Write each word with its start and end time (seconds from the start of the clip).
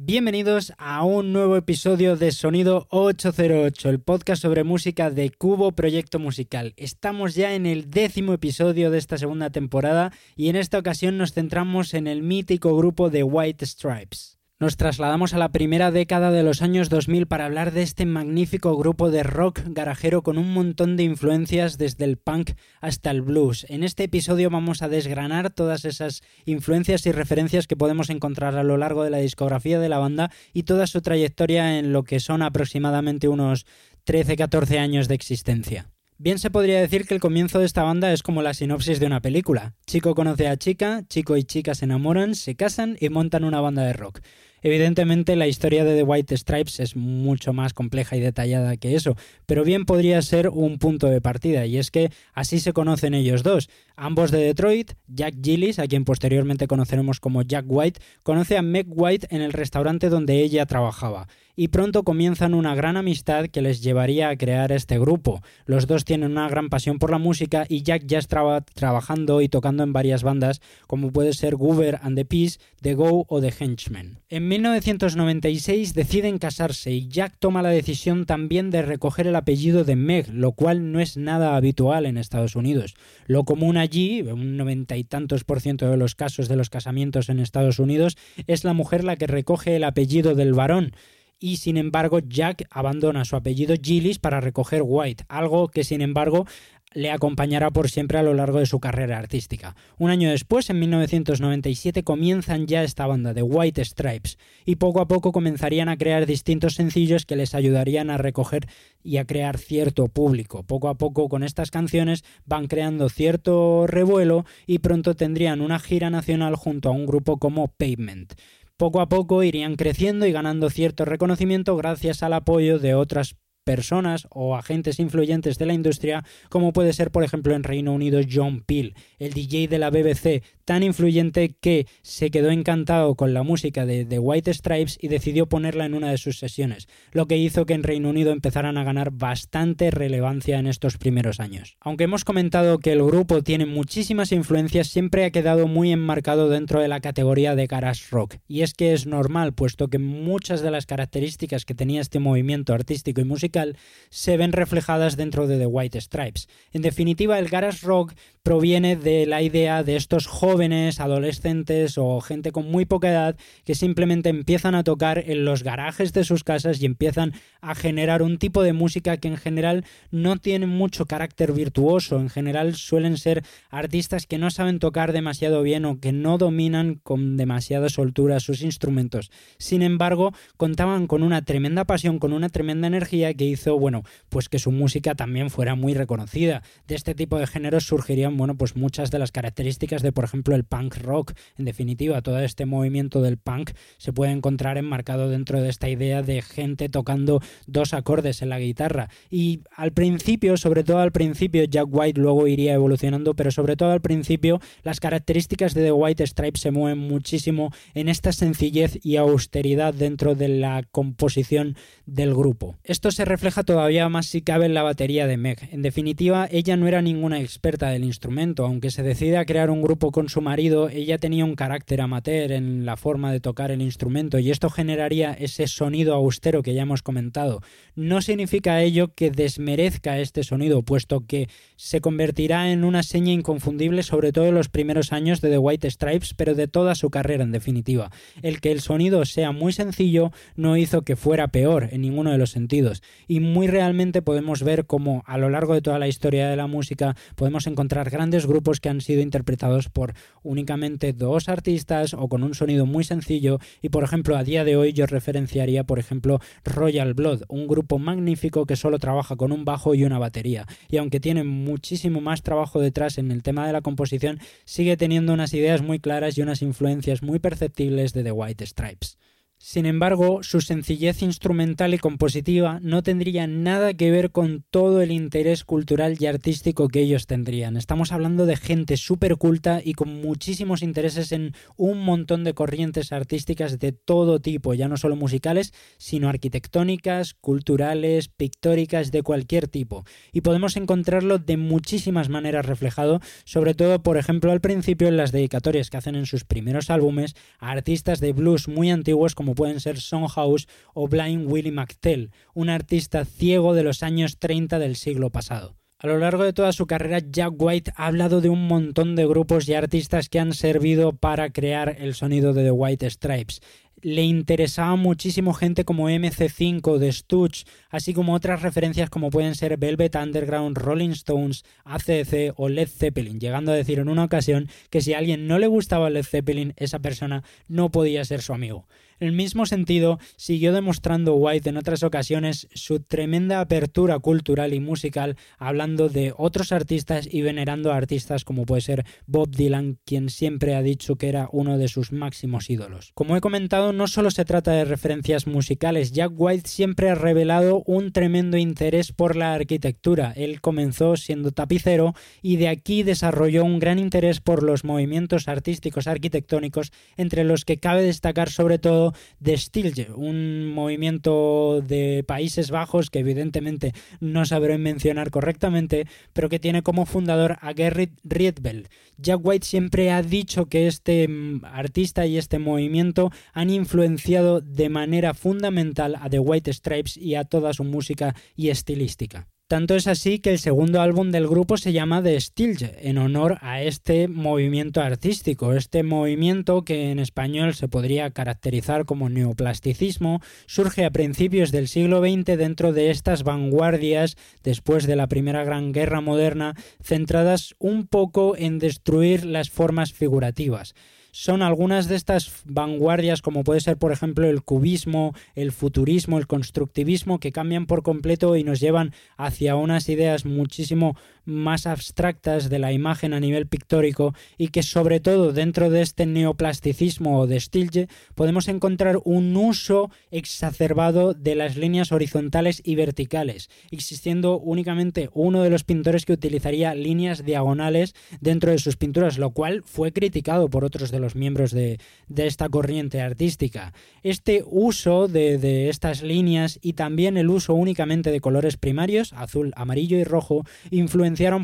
Bienvenidos 0.00 0.72
a 0.78 1.02
un 1.02 1.32
nuevo 1.32 1.56
episodio 1.56 2.16
de 2.16 2.30
Sonido 2.30 2.86
808, 2.90 3.88
el 3.88 3.98
podcast 3.98 4.40
sobre 4.40 4.62
música 4.62 5.10
de 5.10 5.30
Cubo 5.30 5.72
Proyecto 5.72 6.20
Musical. 6.20 6.72
Estamos 6.76 7.34
ya 7.34 7.54
en 7.54 7.66
el 7.66 7.90
décimo 7.90 8.32
episodio 8.32 8.92
de 8.92 8.98
esta 8.98 9.18
segunda 9.18 9.50
temporada 9.50 10.12
y 10.36 10.50
en 10.50 10.54
esta 10.54 10.78
ocasión 10.78 11.18
nos 11.18 11.32
centramos 11.32 11.94
en 11.94 12.06
el 12.06 12.22
mítico 12.22 12.76
grupo 12.76 13.10
de 13.10 13.24
White 13.24 13.66
Stripes. 13.66 14.37
Nos 14.60 14.76
trasladamos 14.76 15.34
a 15.34 15.38
la 15.38 15.52
primera 15.52 15.92
década 15.92 16.32
de 16.32 16.42
los 16.42 16.62
años 16.62 16.88
2000 16.88 17.28
para 17.28 17.44
hablar 17.44 17.70
de 17.70 17.82
este 17.82 18.06
magnífico 18.06 18.76
grupo 18.76 19.08
de 19.08 19.22
rock 19.22 19.60
garajero 19.66 20.22
con 20.22 20.36
un 20.36 20.52
montón 20.52 20.96
de 20.96 21.04
influencias 21.04 21.78
desde 21.78 22.04
el 22.04 22.16
punk 22.16 22.50
hasta 22.80 23.12
el 23.12 23.22
blues. 23.22 23.66
En 23.68 23.84
este 23.84 24.02
episodio 24.02 24.50
vamos 24.50 24.82
a 24.82 24.88
desgranar 24.88 25.50
todas 25.50 25.84
esas 25.84 26.22
influencias 26.44 27.06
y 27.06 27.12
referencias 27.12 27.68
que 27.68 27.76
podemos 27.76 28.10
encontrar 28.10 28.56
a 28.56 28.64
lo 28.64 28.76
largo 28.76 29.04
de 29.04 29.10
la 29.10 29.18
discografía 29.18 29.78
de 29.78 29.88
la 29.88 29.98
banda 29.98 30.32
y 30.52 30.64
toda 30.64 30.88
su 30.88 31.02
trayectoria 31.02 31.78
en 31.78 31.92
lo 31.92 32.02
que 32.02 32.18
son 32.18 32.42
aproximadamente 32.42 33.28
unos 33.28 33.64
13-14 34.06 34.80
años 34.80 35.06
de 35.06 35.14
existencia. 35.14 35.88
Bien 36.20 36.40
se 36.40 36.50
podría 36.50 36.80
decir 36.80 37.06
que 37.06 37.14
el 37.14 37.20
comienzo 37.20 37.60
de 37.60 37.64
esta 37.64 37.84
banda 37.84 38.12
es 38.12 38.24
como 38.24 38.42
la 38.42 38.52
sinopsis 38.52 38.98
de 38.98 39.06
una 39.06 39.20
película. 39.20 39.76
Chico 39.86 40.16
conoce 40.16 40.48
a 40.48 40.56
chica, 40.56 41.04
chico 41.08 41.36
y 41.36 41.44
chica 41.44 41.76
se 41.76 41.84
enamoran, 41.84 42.34
se 42.34 42.56
casan 42.56 42.96
y 42.98 43.08
montan 43.08 43.44
una 43.44 43.60
banda 43.60 43.84
de 43.84 43.92
rock. 43.92 44.20
Evidentemente 44.62 45.36
la 45.36 45.46
historia 45.46 45.84
de 45.84 45.96
The 45.96 46.02
White 46.02 46.36
Stripes 46.36 46.80
es 46.80 46.96
mucho 46.96 47.52
más 47.52 47.74
compleja 47.74 48.16
y 48.16 48.20
detallada 48.20 48.76
que 48.76 48.94
eso, 48.94 49.16
pero 49.46 49.64
bien 49.64 49.84
podría 49.84 50.20
ser 50.22 50.48
un 50.48 50.78
punto 50.78 51.08
de 51.08 51.20
partida, 51.20 51.66
y 51.66 51.78
es 51.78 51.90
que 51.90 52.10
así 52.32 52.60
se 52.60 52.72
conocen 52.72 53.14
ellos 53.14 53.42
dos. 53.42 53.68
Ambos 53.96 54.30
de 54.30 54.38
Detroit, 54.38 54.92
Jack 55.08 55.34
Gillis, 55.42 55.78
a 55.78 55.86
quien 55.86 56.04
posteriormente 56.04 56.66
conoceremos 56.66 57.20
como 57.20 57.42
Jack 57.42 57.64
White, 57.68 58.00
conoce 58.22 58.56
a 58.56 58.62
Meg 58.62 58.86
White 58.88 59.28
en 59.30 59.42
el 59.42 59.52
restaurante 59.52 60.08
donde 60.08 60.40
ella 60.40 60.66
trabajaba 60.66 61.28
y 61.58 61.68
pronto 61.68 62.04
comienzan 62.04 62.54
una 62.54 62.76
gran 62.76 62.96
amistad 62.96 63.46
que 63.46 63.62
les 63.62 63.82
llevaría 63.82 64.28
a 64.28 64.36
crear 64.36 64.70
este 64.70 64.96
grupo. 64.96 65.42
Los 65.66 65.88
dos 65.88 66.04
tienen 66.04 66.30
una 66.30 66.48
gran 66.48 66.68
pasión 66.68 67.00
por 67.00 67.10
la 67.10 67.18
música 67.18 67.66
y 67.68 67.82
Jack 67.82 68.04
ya 68.06 68.20
estaba 68.20 68.60
trabajando 68.60 69.40
y 69.42 69.48
tocando 69.48 69.82
en 69.82 69.92
varias 69.92 70.22
bandas 70.22 70.60
como 70.86 71.10
puede 71.10 71.32
ser 71.32 71.56
Goober 71.56 71.98
and 72.00 72.16
the 72.16 72.24
Peace, 72.24 72.60
The 72.80 72.94
Go 72.94 73.26
o 73.28 73.40
The 73.40 73.52
Henchmen. 73.58 74.20
En 74.28 74.46
1996 74.46 75.94
deciden 75.94 76.38
casarse 76.38 76.92
y 76.92 77.08
Jack 77.08 77.34
toma 77.40 77.60
la 77.60 77.70
decisión 77.70 78.24
también 78.24 78.70
de 78.70 78.82
recoger 78.82 79.26
el 79.26 79.34
apellido 79.34 79.82
de 79.82 79.96
Meg, 79.96 80.32
lo 80.32 80.52
cual 80.52 80.92
no 80.92 81.00
es 81.00 81.16
nada 81.16 81.56
habitual 81.56 82.06
en 82.06 82.18
Estados 82.18 82.54
Unidos. 82.54 82.94
Lo 83.26 83.42
común 83.42 83.78
allí, 83.78 84.22
un 84.22 84.56
noventa 84.56 84.96
y 84.96 85.02
tantos 85.02 85.42
por 85.42 85.60
ciento 85.60 85.90
de 85.90 85.96
los 85.96 86.14
casos 86.14 86.46
de 86.46 86.54
los 86.54 86.70
casamientos 86.70 87.28
en 87.28 87.40
Estados 87.40 87.80
Unidos, 87.80 88.16
es 88.46 88.62
la 88.62 88.74
mujer 88.74 89.02
la 89.02 89.16
que 89.16 89.26
recoge 89.26 89.74
el 89.74 89.82
apellido 89.82 90.36
del 90.36 90.54
varón 90.54 90.92
y 91.38 91.58
sin 91.58 91.76
embargo 91.76 92.20
Jack 92.20 92.66
abandona 92.70 93.24
su 93.24 93.36
apellido 93.36 93.74
Gillis 93.80 94.18
para 94.18 94.40
recoger 94.40 94.82
White, 94.84 95.24
algo 95.28 95.68
que 95.68 95.84
sin 95.84 96.00
embargo 96.00 96.46
le 96.92 97.10
acompañará 97.10 97.70
por 97.70 97.90
siempre 97.90 98.18
a 98.18 98.22
lo 98.22 98.34
largo 98.34 98.58
de 98.58 98.66
su 98.66 98.80
carrera 98.80 99.18
artística. 99.18 99.76
Un 99.98 100.10
año 100.10 100.30
después, 100.30 100.70
en 100.70 100.80
1997, 100.80 102.02
comienzan 102.02 102.66
ya 102.66 102.82
esta 102.82 103.06
banda 103.06 103.34
de 103.34 103.42
White 103.42 103.84
Stripes 103.84 104.38
y 104.64 104.76
poco 104.76 105.00
a 105.00 105.08
poco 105.08 105.32
comenzarían 105.32 105.88
a 105.88 105.96
crear 105.96 106.26
distintos 106.26 106.74
sencillos 106.74 107.26
que 107.26 107.36
les 107.36 107.54
ayudarían 107.54 108.10
a 108.10 108.18
recoger 108.18 108.66
y 109.02 109.18
a 109.18 109.26
crear 109.26 109.58
cierto 109.58 110.08
público. 110.08 110.62
Poco 110.62 110.88
a 110.88 110.96
poco 110.96 111.28
con 111.28 111.42
estas 111.42 111.70
canciones 111.70 112.24
van 112.46 112.66
creando 112.66 113.08
cierto 113.08 113.86
revuelo 113.86 114.44
y 114.66 114.78
pronto 114.78 115.14
tendrían 115.14 115.60
una 115.60 115.78
gira 115.78 116.10
nacional 116.10 116.56
junto 116.56 116.88
a 116.88 116.92
un 116.92 117.06
grupo 117.06 117.38
como 117.38 117.68
Pavement. 117.68 118.34
Poco 118.78 119.00
a 119.00 119.08
poco 119.08 119.42
irían 119.42 119.74
creciendo 119.74 120.24
y 120.24 120.30
ganando 120.30 120.70
cierto 120.70 121.04
reconocimiento 121.04 121.76
gracias 121.76 122.22
al 122.22 122.32
apoyo 122.32 122.78
de 122.78 122.94
otras 122.94 123.34
personas 123.64 124.28
o 124.30 124.54
agentes 124.54 125.00
influyentes 125.00 125.58
de 125.58 125.66
la 125.66 125.74
industria, 125.74 126.24
como 126.48 126.72
puede 126.72 126.92
ser, 126.92 127.10
por 127.10 127.24
ejemplo, 127.24 127.56
en 127.56 127.64
Reino 127.64 127.92
Unido 127.92 128.20
John 128.30 128.62
Peel, 128.64 128.94
el 129.18 129.32
DJ 129.32 129.66
de 129.66 129.78
la 129.80 129.90
BBC, 129.90 130.44
tan 130.68 130.82
influyente 130.82 131.56
que 131.58 131.86
se 132.02 132.30
quedó 132.30 132.50
encantado 132.50 133.14
con 133.14 133.32
la 133.32 133.42
música 133.42 133.86
de 133.86 134.04
The 134.04 134.18
White 134.18 134.52
Stripes 134.52 134.98
y 135.00 135.08
decidió 135.08 135.46
ponerla 135.46 135.86
en 135.86 135.94
una 135.94 136.10
de 136.10 136.18
sus 136.18 136.38
sesiones, 136.38 136.88
lo 137.10 137.24
que 137.24 137.38
hizo 137.38 137.64
que 137.64 137.72
en 137.72 137.82
Reino 137.82 138.10
Unido 138.10 138.32
empezaran 138.32 138.76
a 138.76 138.84
ganar 138.84 139.10
bastante 139.10 139.90
relevancia 139.90 140.58
en 140.58 140.66
estos 140.66 140.98
primeros 140.98 141.40
años. 141.40 141.78
Aunque 141.80 142.04
hemos 142.04 142.22
comentado 142.26 142.80
que 142.80 142.92
el 142.92 143.02
grupo 143.02 143.42
tiene 143.42 143.64
muchísimas 143.64 144.30
influencias, 144.30 144.88
siempre 144.88 145.24
ha 145.24 145.30
quedado 145.30 145.68
muy 145.68 145.90
enmarcado 145.90 146.50
dentro 146.50 146.82
de 146.82 146.88
la 146.88 147.00
categoría 147.00 147.54
de 147.54 147.66
garage 147.66 148.04
rock, 148.10 148.36
y 148.46 148.60
es 148.60 148.74
que 148.74 148.92
es 148.92 149.06
normal, 149.06 149.54
puesto 149.54 149.88
que 149.88 149.98
muchas 149.98 150.60
de 150.60 150.70
las 150.70 150.84
características 150.84 151.64
que 151.64 151.74
tenía 151.74 152.02
este 152.02 152.18
movimiento 152.18 152.74
artístico 152.74 153.22
y 153.22 153.24
musical 153.24 153.78
se 154.10 154.36
ven 154.36 154.52
reflejadas 154.52 155.16
dentro 155.16 155.46
de 155.46 155.56
The 155.56 155.64
White 155.64 155.98
Stripes. 156.02 156.46
En 156.72 156.82
definitiva, 156.82 157.38
el 157.38 157.48
garage 157.48 157.86
rock 157.86 158.12
proviene 158.42 158.96
de 158.96 159.26
la 159.26 159.42
idea 159.42 159.82
de 159.82 159.96
estos 159.96 160.26
jóvenes, 160.26 160.57
adolescentes 160.58 161.98
o 161.98 162.20
gente 162.20 162.50
con 162.50 162.68
muy 162.70 162.84
poca 162.84 163.10
edad 163.10 163.36
que 163.64 163.76
simplemente 163.76 164.28
empiezan 164.28 164.74
a 164.74 164.82
tocar 164.82 165.22
en 165.26 165.44
los 165.44 165.62
garajes 165.62 166.12
de 166.12 166.24
sus 166.24 166.42
casas 166.42 166.82
y 166.82 166.86
empiezan 166.86 167.32
a 167.60 167.74
generar 167.76 168.22
un 168.22 168.38
tipo 168.38 168.62
de 168.62 168.72
música 168.72 169.16
que 169.18 169.28
en 169.28 169.36
general 169.36 169.84
no 170.10 170.36
tiene 170.36 170.66
mucho 170.66 171.06
carácter 171.06 171.52
virtuoso, 171.52 172.18
en 172.18 172.28
general 172.28 172.74
suelen 172.74 173.18
ser 173.18 173.44
artistas 173.70 174.26
que 174.26 174.38
no 174.38 174.50
saben 174.50 174.80
tocar 174.80 175.12
demasiado 175.12 175.62
bien 175.62 175.84
o 175.84 176.00
que 176.00 176.12
no 176.12 176.38
dominan 176.38 176.96
con 176.96 177.36
demasiada 177.36 177.88
soltura 177.88 178.40
sus 178.40 178.62
instrumentos. 178.62 179.30
Sin 179.58 179.82
embargo, 179.82 180.32
contaban 180.56 181.06
con 181.06 181.22
una 181.22 181.42
tremenda 181.42 181.84
pasión, 181.84 182.18
con 182.18 182.32
una 182.32 182.48
tremenda 182.48 182.88
energía 182.88 183.32
que 183.34 183.44
hizo, 183.44 183.78
bueno, 183.78 184.02
pues 184.28 184.48
que 184.48 184.58
su 184.58 184.72
música 184.72 185.14
también 185.14 185.50
fuera 185.50 185.76
muy 185.76 185.94
reconocida. 185.94 186.62
De 186.88 186.96
este 186.96 187.14
tipo 187.14 187.38
de 187.38 187.46
géneros 187.46 187.84
surgirían 187.84 188.36
bueno, 188.36 188.56
pues 188.56 188.76
muchas 188.76 189.10
de 189.10 189.18
las 189.18 189.32
características 189.32 190.02
de, 190.02 190.12
por 190.12 190.24
ejemplo, 190.24 190.47
el 190.54 190.64
punk 190.64 190.96
rock. 190.98 191.32
En 191.56 191.64
definitiva, 191.64 192.22
todo 192.22 192.38
este 192.40 192.66
movimiento 192.66 193.22
del 193.22 193.38
punk 193.38 193.70
se 193.98 194.12
puede 194.12 194.32
encontrar 194.32 194.78
enmarcado 194.78 195.28
dentro 195.28 195.60
de 195.60 195.68
esta 195.68 195.88
idea 195.88 196.22
de 196.22 196.42
gente 196.42 196.88
tocando 196.88 197.40
dos 197.66 197.94
acordes 197.94 198.42
en 198.42 198.48
la 198.48 198.58
guitarra. 198.58 199.08
Y 199.30 199.60
al 199.74 199.92
principio, 199.92 200.56
sobre 200.56 200.84
todo 200.84 200.98
al 200.98 201.12
principio, 201.12 201.64
Jack 201.64 201.88
White 201.90 202.20
luego 202.20 202.46
iría 202.46 202.74
evolucionando, 202.74 203.34
pero 203.34 203.50
sobre 203.50 203.76
todo 203.76 203.92
al 203.92 204.00
principio, 204.00 204.60
las 204.82 205.00
características 205.00 205.74
de 205.74 205.84
The 205.84 205.92
White 205.92 206.26
Stripes 206.26 206.60
se 206.60 206.70
mueven 206.70 206.98
muchísimo 206.98 207.72
en 207.94 208.08
esta 208.08 208.32
sencillez 208.32 208.98
y 209.04 209.16
austeridad 209.16 209.94
dentro 209.94 210.34
de 210.34 210.48
la 210.48 210.82
composición 210.90 211.76
del 212.06 212.34
grupo. 212.34 212.76
Esto 212.84 213.10
se 213.10 213.24
refleja 213.24 213.62
todavía 213.62 214.08
más 214.08 214.26
si 214.26 214.42
cabe 214.42 214.66
en 214.66 214.74
la 214.74 214.82
batería 214.82 215.26
de 215.26 215.36
Meg. 215.36 215.68
En 215.72 215.82
definitiva, 215.82 216.48
ella 216.50 216.76
no 216.76 216.88
era 216.88 217.02
ninguna 217.02 217.40
experta 217.40 217.90
del 217.90 218.04
instrumento 218.04 218.28
aunque 218.64 218.90
se 218.90 219.02
decida 219.02 219.40
a 219.40 219.44
crear 219.44 219.70
un 219.70 219.82
grupo 219.82 220.10
con 220.12 220.28
su 220.28 220.37
marido, 220.40 220.88
ella 220.88 221.18
tenía 221.18 221.44
un 221.44 221.54
carácter 221.54 222.00
amateur 222.00 222.52
en 222.52 222.86
la 222.86 222.96
forma 222.96 223.32
de 223.32 223.40
tocar 223.40 223.70
el 223.70 223.82
instrumento 223.82 224.38
y 224.38 224.50
esto 224.50 224.70
generaría 224.70 225.32
ese 225.32 225.66
sonido 225.66 226.14
austero 226.14 226.62
que 226.62 226.74
ya 226.74 226.82
hemos 226.82 227.02
comentado. 227.02 227.62
No 227.94 228.22
significa 228.22 228.82
ello 228.82 229.14
que 229.14 229.30
desmerezca 229.30 230.18
este 230.18 230.44
sonido, 230.44 230.82
puesto 230.82 231.26
que 231.26 231.48
se 231.76 232.00
convertirá 232.00 232.70
en 232.70 232.84
una 232.84 233.02
seña 233.02 233.32
inconfundible 233.32 234.02
sobre 234.02 234.32
todo 234.32 234.46
en 234.46 234.54
los 234.54 234.68
primeros 234.68 235.12
años 235.12 235.40
de 235.40 235.50
The 235.50 235.58
White 235.58 235.90
Stripes, 235.90 236.34
pero 236.34 236.54
de 236.54 236.68
toda 236.68 236.94
su 236.94 237.10
carrera 237.10 237.44
en 237.44 237.52
definitiva. 237.52 238.10
El 238.42 238.60
que 238.60 238.72
el 238.72 238.80
sonido 238.80 239.24
sea 239.24 239.52
muy 239.52 239.72
sencillo 239.72 240.32
no 240.56 240.76
hizo 240.76 241.02
que 241.02 241.16
fuera 241.16 241.48
peor 241.48 241.88
en 241.92 242.02
ninguno 242.02 242.30
de 242.30 242.38
los 242.38 242.50
sentidos, 242.50 243.02
y 243.26 243.40
muy 243.40 243.66
realmente 243.66 244.22
podemos 244.22 244.62
ver 244.62 244.86
cómo 244.86 245.22
a 245.26 245.38
lo 245.38 245.50
largo 245.50 245.74
de 245.74 245.82
toda 245.82 245.98
la 245.98 246.08
historia 246.08 246.48
de 246.48 246.56
la 246.56 246.66
música 246.66 247.16
podemos 247.36 247.66
encontrar 247.66 248.10
grandes 248.10 248.46
grupos 248.46 248.80
que 248.80 248.88
han 248.88 249.00
sido 249.00 249.22
interpretados 249.22 249.88
por 249.88 250.14
únicamente 250.42 251.12
dos 251.12 251.48
artistas 251.48 252.14
o 252.14 252.28
con 252.28 252.42
un 252.42 252.54
sonido 252.54 252.86
muy 252.86 253.04
sencillo 253.04 253.58
y 253.82 253.88
por 253.88 254.04
ejemplo 254.04 254.36
a 254.36 254.44
día 254.44 254.64
de 254.64 254.76
hoy 254.76 254.92
yo 254.92 255.06
referenciaría 255.06 255.84
por 255.84 255.98
ejemplo 255.98 256.40
Royal 256.64 257.14
Blood, 257.14 257.42
un 257.48 257.66
grupo 257.66 257.98
magnífico 257.98 258.66
que 258.66 258.76
solo 258.76 258.98
trabaja 258.98 259.36
con 259.36 259.52
un 259.52 259.64
bajo 259.64 259.94
y 259.94 260.04
una 260.04 260.18
batería 260.18 260.66
y 260.88 260.96
aunque 260.96 261.20
tiene 261.20 261.44
muchísimo 261.44 262.20
más 262.20 262.42
trabajo 262.42 262.80
detrás 262.80 263.18
en 263.18 263.30
el 263.30 263.42
tema 263.42 263.66
de 263.66 263.72
la 263.72 263.80
composición 263.80 264.40
sigue 264.64 264.96
teniendo 264.96 265.32
unas 265.32 265.54
ideas 265.54 265.82
muy 265.82 265.98
claras 265.98 266.36
y 266.36 266.42
unas 266.42 266.62
influencias 266.62 267.22
muy 267.22 267.38
perceptibles 267.38 268.12
de 268.12 268.24
The 268.24 268.32
White 268.32 268.66
Stripes. 268.66 269.18
Sin 269.60 269.86
embargo, 269.86 270.44
su 270.44 270.60
sencillez 270.60 271.20
instrumental 271.20 271.92
y 271.92 271.98
compositiva 271.98 272.78
no 272.80 273.02
tendría 273.02 273.48
nada 273.48 273.92
que 273.92 274.12
ver 274.12 274.30
con 274.30 274.64
todo 274.70 275.02
el 275.02 275.10
interés 275.10 275.64
cultural 275.64 276.16
y 276.20 276.26
artístico 276.26 276.86
que 276.86 277.00
ellos 277.00 277.26
tendrían. 277.26 277.76
Estamos 277.76 278.12
hablando 278.12 278.46
de 278.46 278.56
gente 278.56 278.96
súper 278.96 279.36
culta 279.36 279.80
y 279.84 279.94
con 279.94 280.22
muchísimos 280.22 280.80
intereses 280.82 281.32
en 281.32 281.54
un 281.76 282.04
montón 282.04 282.44
de 282.44 282.54
corrientes 282.54 283.10
artísticas 283.10 283.80
de 283.80 283.90
todo 283.90 284.38
tipo, 284.38 284.74
ya 284.74 284.86
no 284.86 284.96
solo 284.96 285.16
musicales, 285.16 285.74
sino 285.96 286.28
arquitectónicas, 286.28 287.34
culturales, 287.34 288.28
pictóricas, 288.28 289.10
de 289.10 289.24
cualquier 289.24 289.66
tipo. 289.66 290.04
Y 290.32 290.42
podemos 290.42 290.76
encontrarlo 290.76 291.38
de 291.38 291.56
muchísimas 291.56 292.28
maneras 292.28 292.64
reflejado, 292.64 293.20
sobre 293.44 293.74
todo, 293.74 294.04
por 294.04 294.18
ejemplo, 294.18 294.52
al 294.52 294.60
principio 294.60 295.08
en 295.08 295.16
las 295.16 295.32
dedicatorias 295.32 295.90
que 295.90 295.96
hacen 295.96 296.14
en 296.14 296.26
sus 296.26 296.44
primeros 296.44 296.90
álbumes 296.90 297.34
a 297.58 297.72
artistas 297.72 298.20
de 298.20 298.32
blues 298.32 298.68
muy 298.68 298.90
antiguos 298.90 299.34
como 299.34 299.47
como 299.48 299.54
pueden 299.54 299.80
ser 299.80 299.96
House 300.34 300.68
o 300.92 301.08
Blind 301.08 301.50
Willie 301.50 301.72
McTell, 301.72 302.32
un 302.52 302.68
artista 302.68 303.24
ciego 303.24 303.72
de 303.72 303.82
los 303.82 304.02
años 304.02 304.38
30 304.38 304.78
del 304.78 304.94
siglo 304.94 305.30
pasado. 305.30 305.74
A 305.98 306.06
lo 306.06 306.18
largo 306.18 306.44
de 306.44 306.52
toda 306.52 306.70
su 306.72 306.86
carrera, 306.86 307.20
Jack 307.20 307.54
White 307.56 307.92
ha 307.96 308.08
hablado 308.08 308.42
de 308.42 308.50
un 308.50 308.68
montón 308.68 309.16
de 309.16 309.26
grupos 309.26 309.66
y 309.66 309.72
artistas 309.72 310.28
que 310.28 310.38
han 310.38 310.52
servido 310.52 311.16
para 311.16 311.50
crear 311.50 311.96
el 311.98 312.14
sonido 312.14 312.52
de 312.52 312.64
The 312.64 312.70
White 312.72 313.08
Stripes 313.08 313.62
le 314.02 314.22
interesaba 314.22 314.96
muchísimo 314.96 315.52
gente 315.54 315.84
como 315.84 316.08
MC5 316.08 316.98
de 316.98 317.12
Stooge, 317.12 317.64
así 317.90 318.14
como 318.14 318.34
otras 318.34 318.62
referencias 318.62 319.10
como 319.10 319.30
pueden 319.30 319.54
ser 319.54 319.76
Velvet 319.76 320.14
Underground, 320.16 320.76
Rolling 320.76 321.10
Stones, 321.10 321.64
ACC 321.84 322.54
o 322.56 322.68
Led 322.68 322.88
Zeppelin, 322.88 323.40
llegando 323.40 323.72
a 323.72 323.74
decir 323.74 323.98
en 323.98 324.08
una 324.08 324.24
ocasión 324.24 324.68
que 324.90 325.00
si 325.00 325.14
a 325.14 325.18
alguien 325.18 325.46
no 325.46 325.58
le 325.58 325.66
gustaba 325.66 326.10
Led 326.10 326.24
Zeppelin, 326.24 326.74
esa 326.76 327.00
persona 327.00 327.42
no 327.66 327.90
podía 327.90 328.24
ser 328.24 328.42
su 328.42 328.52
amigo. 328.52 328.86
En 329.20 329.28
el 329.28 329.34
mismo 329.34 329.66
sentido, 329.66 330.18
siguió 330.36 330.72
demostrando 330.72 331.34
White 331.34 331.70
en 331.70 331.76
otras 331.76 332.02
ocasiones 332.02 332.68
su 332.72 333.00
tremenda 333.00 333.60
apertura 333.60 334.18
cultural 334.18 334.74
y 334.74 334.80
musical, 334.80 335.36
hablando 335.58 336.08
de 336.08 336.32
otros 336.36 336.72
artistas 336.72 337.28
y 337.30 337.42
venerando 337.42 337.92
a 337.92 337.96
artistas 337.96 338.44
como 338.44 338.64
puede 338.64 338.82
ser 338.82 339.04
Bob 339.26 339.50
Dylan, 339.50 339.98
quien 340.04 340.30
siempre 340.30 340.74
ha 340.74 340.82
dicho 340.82 341.16
que 341.16 341.28
era 341.28 341.48
uno 341.52 341.78
de 341.78 341.88
sus 341.88 342.12
máximos 342.12 342.70
ídolos. 342.70 343.10
Como 343.14 343.36
he 343.36 343.40
comentado, 343.40 343.92
no 343.92 344.06
solo 344.06 344.30
se 344.30 344.44
trata 344.44 344.72
de 344.72 344.84
referencias 344.84 345.46
musicales, 345.46 346.12
Jack 346.12 346.32
White 346.36 346.68
siempre 346.68 347.10
ha 347.10 347.14
revelado 347.14 347.82
un 347.86 348.12
tremendo 348.12 348.56
interés 348.56 349.12
por 349.12 349.36
la 349.36 349.54
arquitectura. 349.54 350.32
Él 350.36 350.60
comenzó 350.60 351.16
siendo 351.16 351.50
tapicero 351.50 352.14
y 352.42 352.56
de 352.56 352.68
aquí 352.68 353.02
desarrolló 353.02 353.64
un 353.64 353.78
gran 353.78 353.98
interés 353.98 354.40
por 354.40 354.62
los 354.62 354.84
movimientos 354.84 355.48
artísticos 355.48 356.06
arquitectónicos, 356.06 356.92
entre 357.16 357.44
los 357.44 357.64
que 357.64 357.78
cabe 357.78 358.02
destacar 358.02 358.50
sobre 358.50 358.78
todo 358.78 359.07
de 359.40 359.56
Stilge, 359.56 360.08
un 360.14 360.66
movimiento 360.66 361.80
de 361.80 362.24
Países 362.26 362.70
Bajos 362.70 363.10
que 363.10 363.20
evidentemente 363.20 363.92
no 364.20 364.44
sabré 364.44 364.78
mencionar 364.78 365.30
correctamente, 365.30 366.06
pero 366.32 366.48
que 366.48 366.58
tiene 366.58 366.82
como 366.82 367.06
fundador 367.06 367.58
a 367.60 367.72
Gerrit 367.74 368.12
Rietveld. 368.24 368.88
Jack 369.16 369.40
White 369.42 369.66
siempre 369.66 370.10
ha 370.10 370.22
dicho 370.22 370.66
que 370.66 370.86
este 370.86 371.26
mm, 371.26 371.64
artista 371.64 372.26
y 372.26 372.38
este 372.38 372.58
movimiento 372.58 373.30
han 373.52 373.70
influenciado 373.70 374.60
de 374.60 374.88
manera 374.88 375.34
fundamental 375.34 376.16
a 376.20 376.30
The 376.30 376.38
White 376.38 376.72
Stripes 376.72 377.16
y 377.16 377.34
a 377.34 377.44
toda 377.44 377.72
su 377.72 377.84
música 377.84 378.34
y 378.56 378.70
estilística. 378.70 379.48
Tanto 379.68 379.96
es 379.96 380.06
así 380.06 380.38
que 380.38 380.48
el 380.48 380.58
segundo 380.58 381.02
álbum 381.02 381.30
del 381.30 381.46
grupo 381.46 381.76
se 381.76 381.92
llama 381.92 382.22
The 382.22 382.40
Stilge, 382.40 383.06
en 383.06 383.18
honor 383.18 383.58
a 383.60 383.82
este 383.82 384.26
movimiento 384.26 385.02
artístico, 385.02 385.74
este 385.74 386.02
movimiento 386.02 386.86
que 386.86 387.10
en 387.10 387.18
español 387.18 387.74
se 387.74 387.86
podría 387.86 388.30
caracterizar 388.30 389.04
como 389.04 389.28
neoplasticismo, 389.28 390.40
surge 390.64 391.04
a 391.04 391.10
principios 391.10 391.70
del 391.70 391.86
siglo 391.86 392.20
XX 392.22 392.56
dentro 392.56 392.94
de 392.94 393.10
estas 393.10 393.42
vanguardias 393.42 394.38
después 394.62 395.06
de 395.06 395.16
la 395.16 395.26
Primera 395.26 395.64
Gran 395.64 395.92
Guerra 395.92 396.22
Moderna, 396.22 396.74
centradas 397.02 397.74
un 397.78 398.06
poco 398.06 398.56
en 398.56 398.78
destruir 398.78 399.44
las 399.44 399.68
formas 399.68 400.14
figurativas 400.14 400.94
son 401.30 401.62
algunas 401.62 402.08
de 402.08 402.16
estas 402.16 402.62
vanguardias, 402.64 403.42
como 403.42 403.64
puede 403.64 403.80
ser, 403.80 403.96
por 403.96 404.12
ejemplo, 404.12 404.46
el 404.46 404.62
cubismo, 404.62 405.34
el 405.54 405.72
futurismo, 405.72 406.38
el 406.38 406.46
constructivismo, 406.46 407.38
que 407.38 407.52
cambian 407.52 407.86
por 407.86 408.02
completo 408.02 408.56
y 408.56 408.64
nos 408.64 408.80
llevan 408.80 409.12
hacia 409.36 409.76
unas 409.76 410.08
ideas 410.08 410.44
muchísimo 410.44 411.16
más 411.48 411.86
abstractas 411.86 412.68
de 412.68 412.78
la 412.78 412.92
imagen 412.92 413.32
a 413.32 413.40
nivel 413.40 413.66
pictórico 413.66 414.34
y 414.58 414.68
que 414.68 414.82
sobre 414.82 415.18
todo 415.18 415.52
dentro 415.52 415.90
de 415.90 416.02
este 416.02 416.26
neoplasticismo 416.26 417.40
o 417.40 417.46
de 417.46 417.58
Stilge 417.58 418.08
podemos 418.34 418.68
encontrar 418.68 419.18
un 419.24 419.56
uso 419.56 420.10
exacerbado 420.30 421.34
de 421.34 421.54
las 421.54 421.76
líneas 421.76 422.12
horizontales 422.12 422.82
y 422.84 422.94
verticales, 422.94 423.70
existiendo 423.90 424.58
únicamente 424.58 425.30
uno 425.32 425.62
de 425.62 425.70
los 425.70 425.84
pintores 425.84 426.26
que 426.26 426.34
utilizaría 426.34 426.94
líneas 426.94 427.44
diagonales 427.44 428.14
dentro 428.40 428.70
de 428.70 428.78
sus 428.78 428.96
pinturas, 428.96 429.38
lo 429.38 429.50
cual 429.50 429.82
fue 429.84 430.12
criticado 430.12 430.68
por 430.68 430.84
otros 430.84 431.10
de 431.10 431.20
los 431.20 431.34
miembros 431.34 431.72
de, 431.72 431.98
esta 432.36 432.68
corriente 432.68 433.20
artística. 433.20 433.92
Este 434.22 434.64
uso 434.66 435.28
de, 435.28 435.58
de 435.58 435.88
estas 435.88 436.22
líneas 436.22 436.78
y 436.82 436.92
también 436.92 437.36
el 437.36 437.48
uso 437.48 437.74
únicamente 437.74 438.30
de 438.30 438.40
colores 438.40 438.76
primarios, 438.76 439.32
azul, 439.32 439.72
amarillo 439.76 440.18
y 440.18 440.24
rojo, 440.24 440.64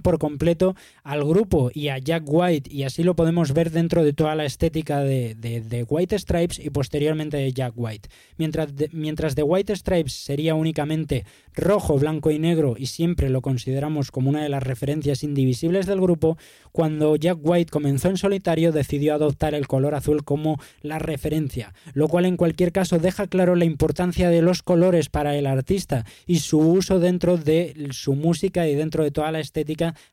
por 0.02 0.18
completo 0.18 0.76
al 1.02 1.24
grupo 1.24 1.70
y 1.74 1.88
a 1.88 1.98
Jack 1.98 2.22
White, 2.26 2.70
y 2.72 2.84
así 2.84 3.02
lo 3.02 3.16
podemos 3.16 3.52
ver 3.52 3.72
dentro 3.72 4.04
de 4.04 4.12
toda 4.12 4.34
la 4.36 4.44
estética 4.44 5.00
de, 5.00 5.34
de, 5.34 5.82
White 5.88 6.18
Stripes 6.18 6.58
y 6.64 6.70
posteriormente 6.70 7.36
de 7.36 7.52
Jack 7.52 7.72
White. 7.76 8.08
Mientras, 8.38 8.68
mientras 8.92 9.34
The 9.34 9.42
White 9.42 9.74
Stripes 9.74 10.12
sería 10.12 10.54
únicamente 10.54 11.24
rojo, 11.54 11.98
blanco 11.98 12.30
y 12.30 12.38
negro 12.38 12.76
y 12.78 12.86
siempre 12.86 13.30
lo 13.30 13.42
consideramos 13.42 14.10
como 14.10 14.30
una 14.30 14.42
de 14.42 14.48
las 14.48 14.62
referencias 14.62 15.24
indivisibles 15.24 15.86
del 15.86 16.00
grupo, 16.00 16.38
cuando 16.72 17.16
Jack 17.16 17.38
White 17.42 17.70
comenzó 17.70 18.08
en 18.08 18.16
solitario 18.16 18.72
decidió 18.72 19.14
adoptar 19.14 19.54
el 19.54 19.66
color 19.66 19.94
azul 19.94 20.24
como 20.24 20.60
la 20.82 20.98
referencia, 20.98 21.74
lo 21.94 22.08
cual 22.08 22.26
en 22.26 22.36
cualquier 22.36 22.72
caso 22.72 22.98
deja 22.98 23.26
claro 23.26 23.56
la 23.56 23.64
importancia 23.64 24.30
de 24.30 24.42
los 24.42 24.62
colores 24.62 25.08
para 25.08 25.36
el 25.36 25.46
artista 25.46 26.04
y 26.26 26.38
su 26.38 26.58
uso 26.58 27.00
dentro 27.00 27.36
de 27.36 27.88
su 27.90 28.14
música 28.14 28.68
y 28.68 28.74
dentro 28.74 29.04
de 29.04 29.10
toda 29.10 29.32
la 29.32 29.40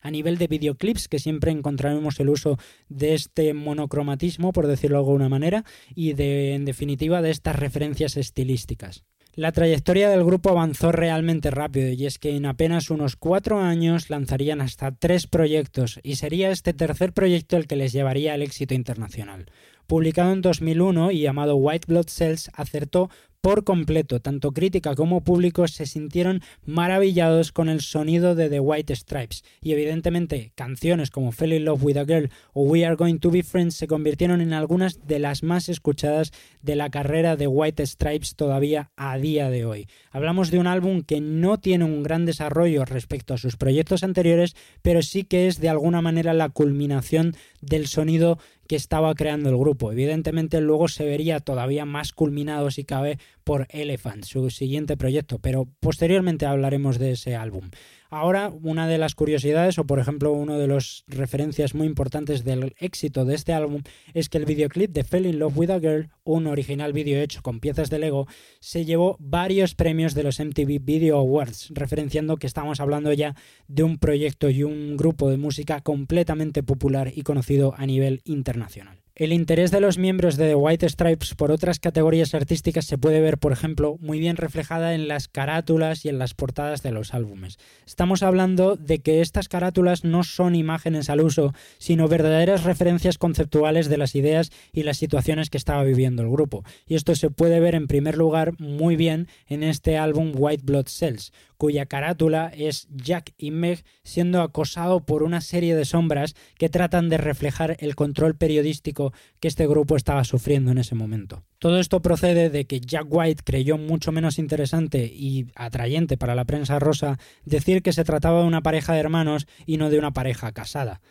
a 0.01 0.11
nivel 0.11 0.37
de 0.37 0.47
videoclips, 0.47 1.07
que 1.07 1.19
siempre 1.19 1.51
encontraremos 1.51 2.19
el 2.19 2.29
uso 2.29 2.57
de 2.89 3.13
este 3.13 3.53
monocromatismo, 3.53 4.53
por 4.53 4.67
decirlo 4.67 4.97
de 4.97 5.03
alguna 5.03 5.29
manera, 5.29 5.63
y 5.95 6.13
de, 6.13 6.53
en 6.55 6.65
definitiva 6.65 7.21
de 7.21 7.31
estas 7.31 7.55
referencias 7.57 8.17
estilísticas. 8.17 9.03
La 9.33 9.53
trayectoria 9.53 10.09
del 10.09 10.25
grupo 10.25 10.49
avanzó 10.49 10.91
realmente 10.91 11.51
rápido 11.51 11.87
y 11.87 12.05
es 12.05 12.19
que 12.19 12.35
en 12.35 12.45
apenas 12.45 12.89
unos 12.89 13.15
cuatro 13.15 13.59
años 13.59 14.09
lanzarían 14.09 14.59
hasta 14.59 14.91
tres 14.91 15.25
proyectos 15.25 16.01
y 16.03 16.15
sería 16.15 16.51
este 16.51 16.73
tercer 16.73 17.13
proyecto 17.13 17.55
el 17.55 17.65
que 17.65 17.77
les 17.77 17.93
llevaría 17.93 18.33
al 18.33 18.41
éxito 18.41 18.73
internacional. 18.73 19.45
Publicado 19.87 20.33
en 20.33 20.41
2001 20.41 21.11
y 21.11 21.21
llamado 21.21 21.55
White 21.55 21.85
Blood 21.87 22.07
Cells, 22.07 22.51
acertó 22.55 23.09
por 23.41 23.63
completo. 23.63 24.19
Tanto 24.19 24.51
crítica 24.51 24.95
como 24.95 25.21
público 25.21 25.67
se 25.67 25.85
sintieron 25.85 26.41
maravillados 26.65 27.51
con 27.51 27.69
el 27.69 27.81
sonido 27.81 28.35
de 28.35 28.49
The 28.49 28.59
White 28.59 28.95
Stripes 28.95 29.43
y 29.61 29.73
evidentemente 29.73 30.51
canciones 30.55 31.09
como 31.09 31.31
Fell 31.31 31.53
in 31.53 31.65
Love 31.65 31.83
with 31.83 31.97
a 31.97 32.05
Girl 32.05 32.29
o 32.53 32.63
We 32.63 32.85
Are 32.85 32.95
Going 32.95 33.17
to 33.17 33.31
Be 33.31 33.43
Friends 33.43 33.75
se 33.75 33.87
convirtieron 33.87 34.41
en 34.41 34.53
algunas 34.53 35.07
de 35.07 35.19
las 35.19 35.43
más 35.43 35.69
escuchadas 35.69 36.31
de 36.61 36.75
la 36.75 36.89
carrera 36.89 37.35
de 37.35 37.47
White 37.47 37.85
Stripes 37.85 38.35
todavía 38.35 38.91
a 38.95 39.17
día 39.17 39.49
de 39.49 39.65
hoy. 39.65 39.87
Hablamos 40.11 40.51
de 40.51 40.59
un 40.59 40.67
álbum 40.67 41.01
que 41.01 41.19
no 41.19 41.59
tiene 41.59 41.85
un 41.85 42.03
gran 42.03 42.25
desarrollo 42.25 42.85
respecto 42.85 43.33
a 43.33 43.37
sus 43.37 43.57
proyectos 43.57 44.03
anteriores, 44.03 44.55
pero 44.81 45.01
sí 45.01 45.23
que 45.23 45.47
es 45.47 45.59
de 45.59 45.69
alguna 45.69 46.01
manera 46.01 46.33
la 46.33 46.49
culminación 46.49 47.35
del 47.61 47.87
sonido 47.87 48.37
que 48.71 48.77
estaba 48.77 49.13
creando 49.15 49.49
el 49.49 49.57
grupo. 49.57 49.91
Evidentemente 49.91 50.61
luego 50.61 50.87
se 50.87 51.03
vería 51.03 51.41
todavía 51.41 51.83
más 51.83 52.13
culminado 52.13 52.71
si 52.71 52.85
cabe 52.85 53.19
por 53.43 53.67
Elephant, 53.69 54.23
su 54.25 54.49
siguiente 54.49 54.97
proyecto, 54.97 55.39
pero 55.39 55.67
posteriormente 55.79 56.45
hablaremos 56.45 56.99
de 56.99 57.11
ese 57.11 57.35
álbum. 57.35 57.69
Ahora, 58.13 58.51
una 58.61 58.87
de 58.87 58.97
las 58.97 59.15
curiosidades, 59.15 59.79
o 59.79 59.85
por 59.85 59.99
ejemplo, 59.99 60.33
una 60.33 60.57
de 60.57 60.67
las 60.67 61.05
referencias 61.07 61.73
muy 61.73 61.87
importantes 61.87 62.43
del 62.43 62.75
éxito 62.77 63.23
de 63.23 63.35
este 63.35 63.53
álbum, 63.53 63.83
es 64.13 64.27
que 64.27 64.37
el 64.37 64.43
videoclip 64.43 64.91
de 64.91 65.05
Fell 65.05 65.25
in 65.25 65.39
Love 65.39 65.57
with 65.57 65.69
a 65.69 65.79
Girl, 65.79 66.09
un 66.25 66.47
original 66.47 66.91
vídeo 66.91 67.21
hecho 67.21 67.41
con 67.41 67.61
piezas 67.61 67.89
de 67.89 67.99
Lego, 67.99 68.27
se 68.59 68.83
llevó 68.83 69.15
varios 69.19 69.75
premios 69.75 70.13
de 70.13 70.23
los 70.23 70.41
MTV 70.41 70.79
Video 70.81 71.19
Awards, 71.19 71.69
referenciando 71.73 72.35
que 72.35 72.47
estamos 72.47 72.81
hablando 72.81 73.13
ya 73.13 73.35
de 73.69 73.83
un 73.83 73.97
proyecto 73.97 74.49
y 74.49 74.63
un 74.63 74.97
grupo 74.97 75.29
de 75.29 75.37
música 75.37 75.79
completamente 75.79 76.63
popular 76.63 77.13
y 77.15 77.21
conocido 77.21 77.73
a 77.77 77.85
nivel 77.85 78.21
internacional. 78.25 79.01
El 79.13 79.33
interés 79.33 79.71
de 79.71 79.81
los 79.81 79.97
miembros 79.97 80.37
de 80.37 80.47
The 80.47 80.55
White 80.55 80.87
Stripes 80.87 81.35
por 81.35 81.51
otras 81.51 81.79
categorías 81.79 82.33
artísticas 82.33 82.85
se 82.85 82.97
puede 82.97 83.19
ver, 83.19 83.37
por 83.39 83.51
ejemplo, 83.51 83.97
muy 83.99 84.19
bien 84.19 84.37
reflejada 84.37 84.95
en 84.95 85.09
las 85.09 85.27
carátulas 85.27 86.05
y 86.05 86.09
en 86.09 86.17
las 86.17 86.33
portadas 86.33 86.81
de 86.81 86.91
los 86.91 87.13
álbumes. 87.13 87.59
Estamos 87.85 88.23
hablando 88.23 88.77
de 88.77 88.99
que 88.99 89.19
estas 89.19 89.49
carátulas 89.49 90.05
no 90.05 90.23
son 90.23 90.55
imágenes 90.55 91.09
al 91.09 91.19
uso, 91.19 91.53
sino 91.77 92.07
verdaderas 92.07 92.63
referencias 92.63 93.17
conceptuales 93.17 93.89
de 93.89 93.97
las 93.97 94.15
ideas 94.15 94.49
y 94.71 94.83
las 94.83 94.95
situaciones 94.95 95.49
que 95.49 95.57
estaba 95.57 95.83
viviendo 95.83 96.23
el 96.23 96.29
grupo. 96.29 96.63
Y 96.87 96.95
esto 96.95 97.13
se 97.13 97.29
puede 97.29 97.59
ver 97.59 97.75
en 97.75 97.87
primer 97.87 98.17
lugar 98.17 98.53
muy 98.59 98.95
bien 98.95 99.27
en 99.47 99.63
este 99.63 99.97
álbum 99.97 100.31
White 100.33 100.63
Blood 100.65 100.87
Cells, 100.87 101.33
cuya 101.57 101.85
carátula 101.85 102.51
es 102.55 102.87
Jack 102.89 103.33
y 103.37 103.51
Meg 103.51 103.83
siendo 104.03 104.41
acosado 104.41 105.05
por 105.05 105.21
una 105.21 105.41
serie 105.41 105.75
de 105.75 105.85
sombras 105.85 106.33
que 106.57 106.69
tratan 106.69 107.09
de 107.09 107.17
reflejar 107.17 107.75
el 107.81 107.95
control 107.95 108.35
periodístico 108.35 109.00
que 109.39 109.47
este 109.47 109.67
grupo 109.67 109.95
estaba 109.95 110.23
sufriendo 110.23 110.71
en 110.71 110.77
ese 110.77 110.95
momento. 110.95 111.43
Todo 111.59 111.79
esto 111.79 112.01
procede 112.01 112.49
de 112.49 112.65
que 112.65 112.79
Jack 112.79 113.07
White 113.09 113.43
creyó 113.43 113.77
mucho 113.77 114.11
menos 114.11 114.39
interesante 114.39 115.05
y 115.05 115.47
atrayente 115.55 116.17
para 116.17 116.35
la 116.35 116.45
prensa 116.45 116.79
rosa 116.79 117.19
decir 117.45 117.81
que 117.81 117.93
se 117.93 118.03
trataba 118.03 118.41
de 118.41 118.47
una 118.47 118.61
pareja 118.61 118.93
de 118.93 118.99
hermanos 118.99 119.47
y 119.65 119.77
no 119.77 119.89
de 119.89 119.99
una 119.99 120.11
pareja 120.11 120.51
casada. 120.51 121.01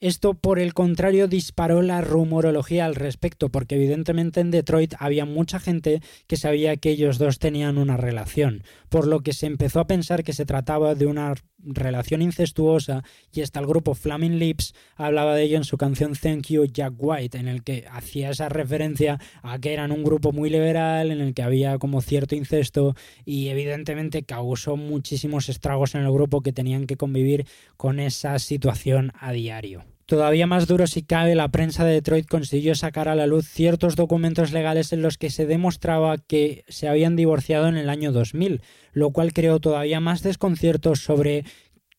Esto, 0.00 0.32
por 0.32 0.58
el 0.58 0.72
contrario, 0.72 1.28
disparó 1.28 1.82
la 1.82 2.00
rumorología 2.00 2.86
al 2.86 2.94
respecto, 2.94 3.50
porque 3.50 3.74
evidentemente 3.74 4.40
en 4.40 4.50
Detroit 4.50 4.94
había 4.98 5.26
mucha 5.26 5.60
gente 5.60 6.00
que 6.26 6.38
sabía 6.38 6.78
que 6.78 6.88
ellos 6.88 7.18
dos 7.18 7.38
tenían 7.38 7.76
una 7.76 7.98
relación, 7.98 8.64
por 8.88 9.06
lo 9.06 9.20
que 9.20 9.34
se 9.34 9.44
empezó 9.44 9.78
a 9.78 9.86
pensar 9.86 10.24
que 10.24 10.32
se 10.32 10.46
trataba 10.46 10.94
de 10.94 11.04
una 11.04 11.34
relación 11.58 12.22
incestuosa 12.22 13.04
y 13.30 13.42
hasta 13.42 13.60
el 13.60 13.66
grupo 13.66 13.94
Flaming 13.94 14.38
Lips 14.38 14.72
hablaba 14.96 15.34
de 15.34 15.42
ello 15.42 15.58
en 15.58 15.64
su 15.64 15.76
canción 15.76 16.14
Thank 16.14 16.46
You 16.46 16.64
Jack 16.64 16.94
White, 16.96 17.36
en 17.36 17.48
el 17.48 17.62
que 17.62 17.84
hacía 17.90 18.30
esa 18.30 18.48
referencia 18.48 19.20
a 19.42 19.58
que 19.58 19.74
eran 19.74 19.92
un 19.92 20.02
grupo 20.02 20.32
muy 20.32 20.48
liberal, 20.48 21.10
en 21.10 21.20
el 21.20 21.34
que 21.34 21.42
había 21.42 21.76
como 21.76 22.00
cierto 22.00 22.34
incesto 22.34 22.94
y 23.26 23.48
evidentemente 23.48 24.22
causó 24.22 24.78
muchísimos 24.78 25.50
estragos 25.50 25.94
en 25.94 26.00
el 26.00 26.12
grupo 26.12 26.40
que 26.40 26.54
tenían 26.54 26.86
que 26.86 26.96
convivir 26.96 27.46
con 27.76 28.00
esa 28.00 28.38
situación 28.38 29.12
a 29.20 29.32
diario. 29.32 29.89
Todavía 30.10 30.48
más 30.48 30.66
duro 30.66 30.88
si 30.88 31.04
cabe, 31.04 31.36
la 31.36 31.52
prensa 31.52 31.84
de 31.84 31.92
Detroit 31.92 32.26
consiguió 32.26 32.74
sacar 32.74 33.08
a 33.08 33.14
la 33.14 33.28
luz 33.28 33.46
ciertos 33.46 33.94
documentos 33.94 34.50
legales 34.50 34.92
en 34.92 35.02
los 35.02 35.18
que 35.18 35.30
se 35.30 35.46
demostraba 35.46 36.18
que 36.18 36.64
se 36.66 36.88
habían 36.88 37.14
divorciado 37.14 37.68
en 37.68 37.76
el 37.76 37.88
año 37.88 38.10
2000, 38.10 38.60
lo 38.92 39.10
cual 39.10 39.32
creó 39.32 39.60
todavía 39.60 40.00
más 40.00 40.24
desconciertos 40.24 40.98
sobre 40.98 41.44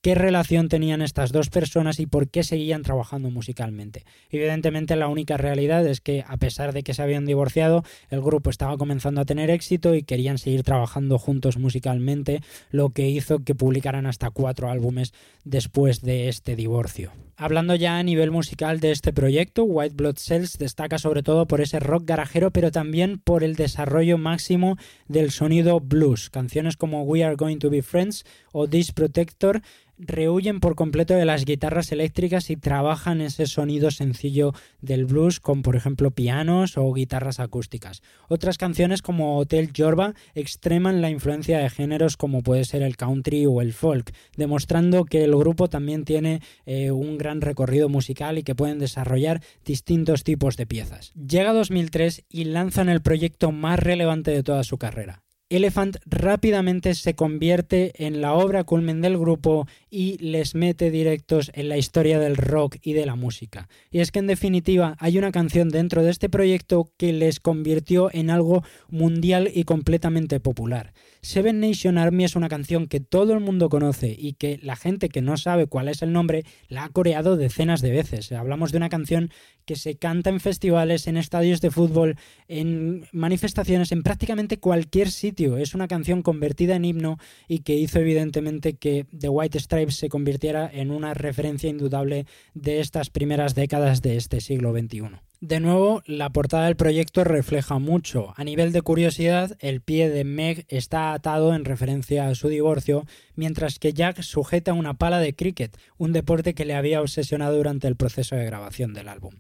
qué 0.02 0.16
relación 0.16 0.68
tenían 0.68 1.02
estas 1.02 1.32
dos 1.32 1.50
personas 1.50 2.00
y 2.00 2.08
por 2.08 2.30
qué 2.30 2.44
seguían 2.44 2.82
trabajando 2.82 3.30
musicalmente. 3.30 4.04
Evidentemente 4.30 4.96
la 4.96 5.08
única 5.08 5.38
realidad 5.38 5.86
es 5.88 6.02
que 6.02 6.24
a 6.28 6.38
pesar 6.38 6.74
de 6.74 6.84
que 6.84 6.94
se 6.94 7.02
habían 7.02 7.26
divorciado, 7.26 7.84
el 8.10 8.22
grupo 8.22 8.50
estaba 8.50 8.78
comenzando 8.78 9.22
a 9.22 9.26
tener 9.26 9.50
éxito 9.50 9.94
y 9.96 10.04
querían 10.04 10.38
seguir 10.38 10.64
trabajando 10.64 11.20
juntos 11.20 11.58
musicalmente, 11.58 12.42
lo 12.72 12.90
que 12.90 13.10
hizo 13.10 13.40
que 13.40 13.56
publicaran 13.56 14.06
hasta 14.06 14.32
cuatro 14.32 14.70
álbumes 14.70 15.14
después 15.44 16.02
de 16.02 16.30
este 16.30 16.56
divorcio. 16.56 17.12
Hablando 17.38 17.74
ya 17.74 17.98
a 17.98 18.04
nivel 18.04 18.30
musical 18.30 18.80
de 18.80 18.92
este 18.92 19.14
proyecto, 19.14 19.64
White 19.64 19.96
Blood 19.96 20.18
Cells 20.18 20.60
destaca 20.60 21.00
sobre 21.00 21.24
todo 21.24 21.48
por 21.48 21.62
ese 21.62 21.80
rock 21.80 22.04
garajero, 22.06 22.52
pero 22.52 22.72
también 22.72 23.18
por 23.18 23.44
el 23.44 23.56
desarrollo 23.56 24.20
máximo 24.20 24.78
del 25.08 25.32
sonido 25.32 25.80
blues. 25.80 26.30
Canciones 26.30 26.78
como 26.78 27.02
We 27.04 27.24
Are 27.24 27.36
Going 27.36 27.58
to 27.58 27.72
Be 27.72 27.82
Friends 27.82 28.26
o 28.52 28.68
This 28.68 28.92
Protector 28.92 29.62
rehuyen 30.02 30.60
por 30.60 30.76
completo 30.76 31.14
de 31.14 31.26
las 31.26 31.46
guitarras 31.46 31.92
eléctricas 31.92 32.50
y 32.50 32.58
trabajan 32.58 33.22
ese 33.22 33.46
sonido 33.46 33.92
sencillo 33.92 34.54
del 34.82 35.06
blues 35.06 35.40
con 35.40 35.62
por 35.62 35.76
ejemplo 35.76 36.12
pianos 36.12 36.78
o 36.78 36.92
guitarras 36.92 37.40
acústicas. 37.40 38.02
Otras 38.28 38.58
canciones 38.58 39.02
como 39.02 39.38
Hotel 39.38 39.72
Jorba 39.76 40.14
extreman 40.34 41.02
la 41.02 41.10
influencia 41.10 41.60
de 41.60 41.70
géneros 41.70 42.18
como 42.18 42.42
puede 42.42 42.66
ser 42.66 42.82
el 42.82 42.98
country 42.98 43.46
o 43.46 43.62
el 43.62 43.74
folk, 43.74 44.12
demostrando 44.36 45.06
que 45.06 45.24
el 45.24 45.36
grupo 45.36 45.70
también 45.70 46.04
tiene 46.04 46.42
eh, 46.66 46.92
un 46.92 47.18
gran 47.18 47.42
recorrido 47.42 47.90
musical 47.90 48.38
y 48.38 48.44
que 48.44 48.56
pueden 48.56 48.80
desarrollar 48.80 49.42
distintos 49.66 50.24
tipos 50.24 50.58
de 50.58 50.66
piezas. 50.66 51.14
Llega 51.14 51.54
2003 51.54 52.26
y 52.30 52.46
lanzan 52.46 52.90
el 52.90 53.02
proyecto 53.02 53.52
más 53.52 53.80
relevante 53.80 54.32
de 54.32 54.44
toda 54.44 54.64
su 54.64 54.78
carrera, 54.78 55.22
Elephant 55.52 55.98
rápidamente 56.06 56.96
se 56.96 57.14
convierte 57.14 57.92
en 58.06 58.22
la 58.22 58.32
obra 58.34 58.64
culmen 58.64 59.02
del 59.02 59.18
grupo 59.18 59.68
y 59.90 60.18
les 60.20 60.56
mete 60.56 60.92
directos 60.92 61.52
en 61.54 61.68
la 61.68 61.78
historia 61.78 62.20
del 62.20 62.38
rock 62.38 62.78
y 62.82 62.94
de 62.94 63.06
la 63.06 63.16
música. 63.16 63.68
Y 63.92 64.00
es 64.00 64.14
que 64.14 64.20
en 64.20 64.28
definitiva 64.28 64.96
hay 64.98 65.18
una 65.18 65.34
canción 65.34 65.68
dentro 65.68 66.04
de 66.04 66.12
este 66.12 66.30
proyecto 66.30 66.94
que 66.96 67.12
les 67.12 67.42
convirtió 67.42 68.10
en 68.14 68.30
algo 68.30 68.64
mundial 68.90 69.52
y 69.54 69.66
completamente 69.66 70.40
popular. 70.40 70.94
Seven 71.24 71.60
Nation 71.60 72.00
Army 72.00 72.24
es 72.24 72.36
una 72.36 72.50
canción 72.50 72.88
que 72.88 73.00
todo 73.00 73.34
el 73.34 73.42
mundo 73.42 73.70
conoce 73.70 74.16
y 74.18 74.34
que 74.34 74.60
la 74.64 74.76
gente 74.76 75.08
que 75.08 75.22
no 75.22 75.38
sabe 75.38 75.68
cuál 75.68 75.88
es 75.88 76.02
el 76.02 76.12
nombre 76.12 76.44
la 76.68 76.84
ha 76.86 76.90
coreado 76.90 77.38
decenas 77.38 77.82
de 77.82 77.92
veces. 77.92 78.32
Hablamos 78.32 78.72
de 78.72 78.78
una 78.78 78.90
canción 78.90 79.30
que 79.66 79.76
se 79.76 79.98
canta 79.98 80.32
en 80.32 80.40
festivales, 80.40 81.06
en 81.06 81.18
estadios 81.18 81.62
de 81.62 81.70
fútbol, 81.70 82.18
en 82.48 83.06
manifestaciones, 83.12 83.92
en 83.92 84.02
prácticamente 84.02 84.58
cualquier 84.58 85.12
sitio. 85.12 85.58
Es 85.58 85.76
una 85.76 85.88
canción 85.88 86.24
convertida 86.24 86.76
en 86.76 86.86
himno 86.86 87.20
y 87.48 87.60
que 87.60 87.76
hizo 87.76 88.00
evidentemente 88.00 88.74
que 88.74 89.06
The 89.16 89.30
White 89.30 89.60
Stripes 89.60 89.98
se 89.98 90.10
convirtiera 90.10 90.72
en 90.74 90.90
una 90.90 91.14
referencia 91.14 91.70
indudable 91.70 92.26
de 92.56 92.80
estas 92.80 93.12
primeras 93.12 93.54
décadas 93.54 94.02
de 94.02 94.18
este 94.18 94.42
siglo 94.42 94.72
XXI. 94.74 95.31
De 95.42 95.60
nuevo, 95.60 96.04
la 96.06 96.30
portada 96.30 96.66
del 96.66 96.76
proyecto 96.76 97.24
refleja 97.24 97.80
mucho. 97.80 98.32
A 98.38 98.44
nivel 98.44 98.72
de 98.72 98.84
curiosidad, 98.84 99.58
el 99.60 99.82
pie 99.82 100.08
de 100.08 100.24
Meg 100.24 100.68
está 100.70 101.14
atado 101.14 101.56
en 101.56 101.66
referencia 101.66 102.28
a 102.28 102.36
su 102.36 102.48
divorcio, 102.48 103.08
mientras 103.34 103.80
que 103.80 103.92
Jack 103.92 104.22
sujeta 104.22 104.74
una 104.74 105.00
pala 105.00 105.18
de 105.18 105.34
cricket, 105.34 105.76
un 105.98 106.14
deporte 106.14 106.54
que 106.54 106.64
le 106.64 106.76
había 106.76 107.02
obsesionado 107.02 107.58
durante 107.58 107.88
el 107.88 107.96
proceso 107.96 108.36
de 108.36 108.46
grabación 108.46 108.94
del 108.94 109.08
álbum. 109.08 109.34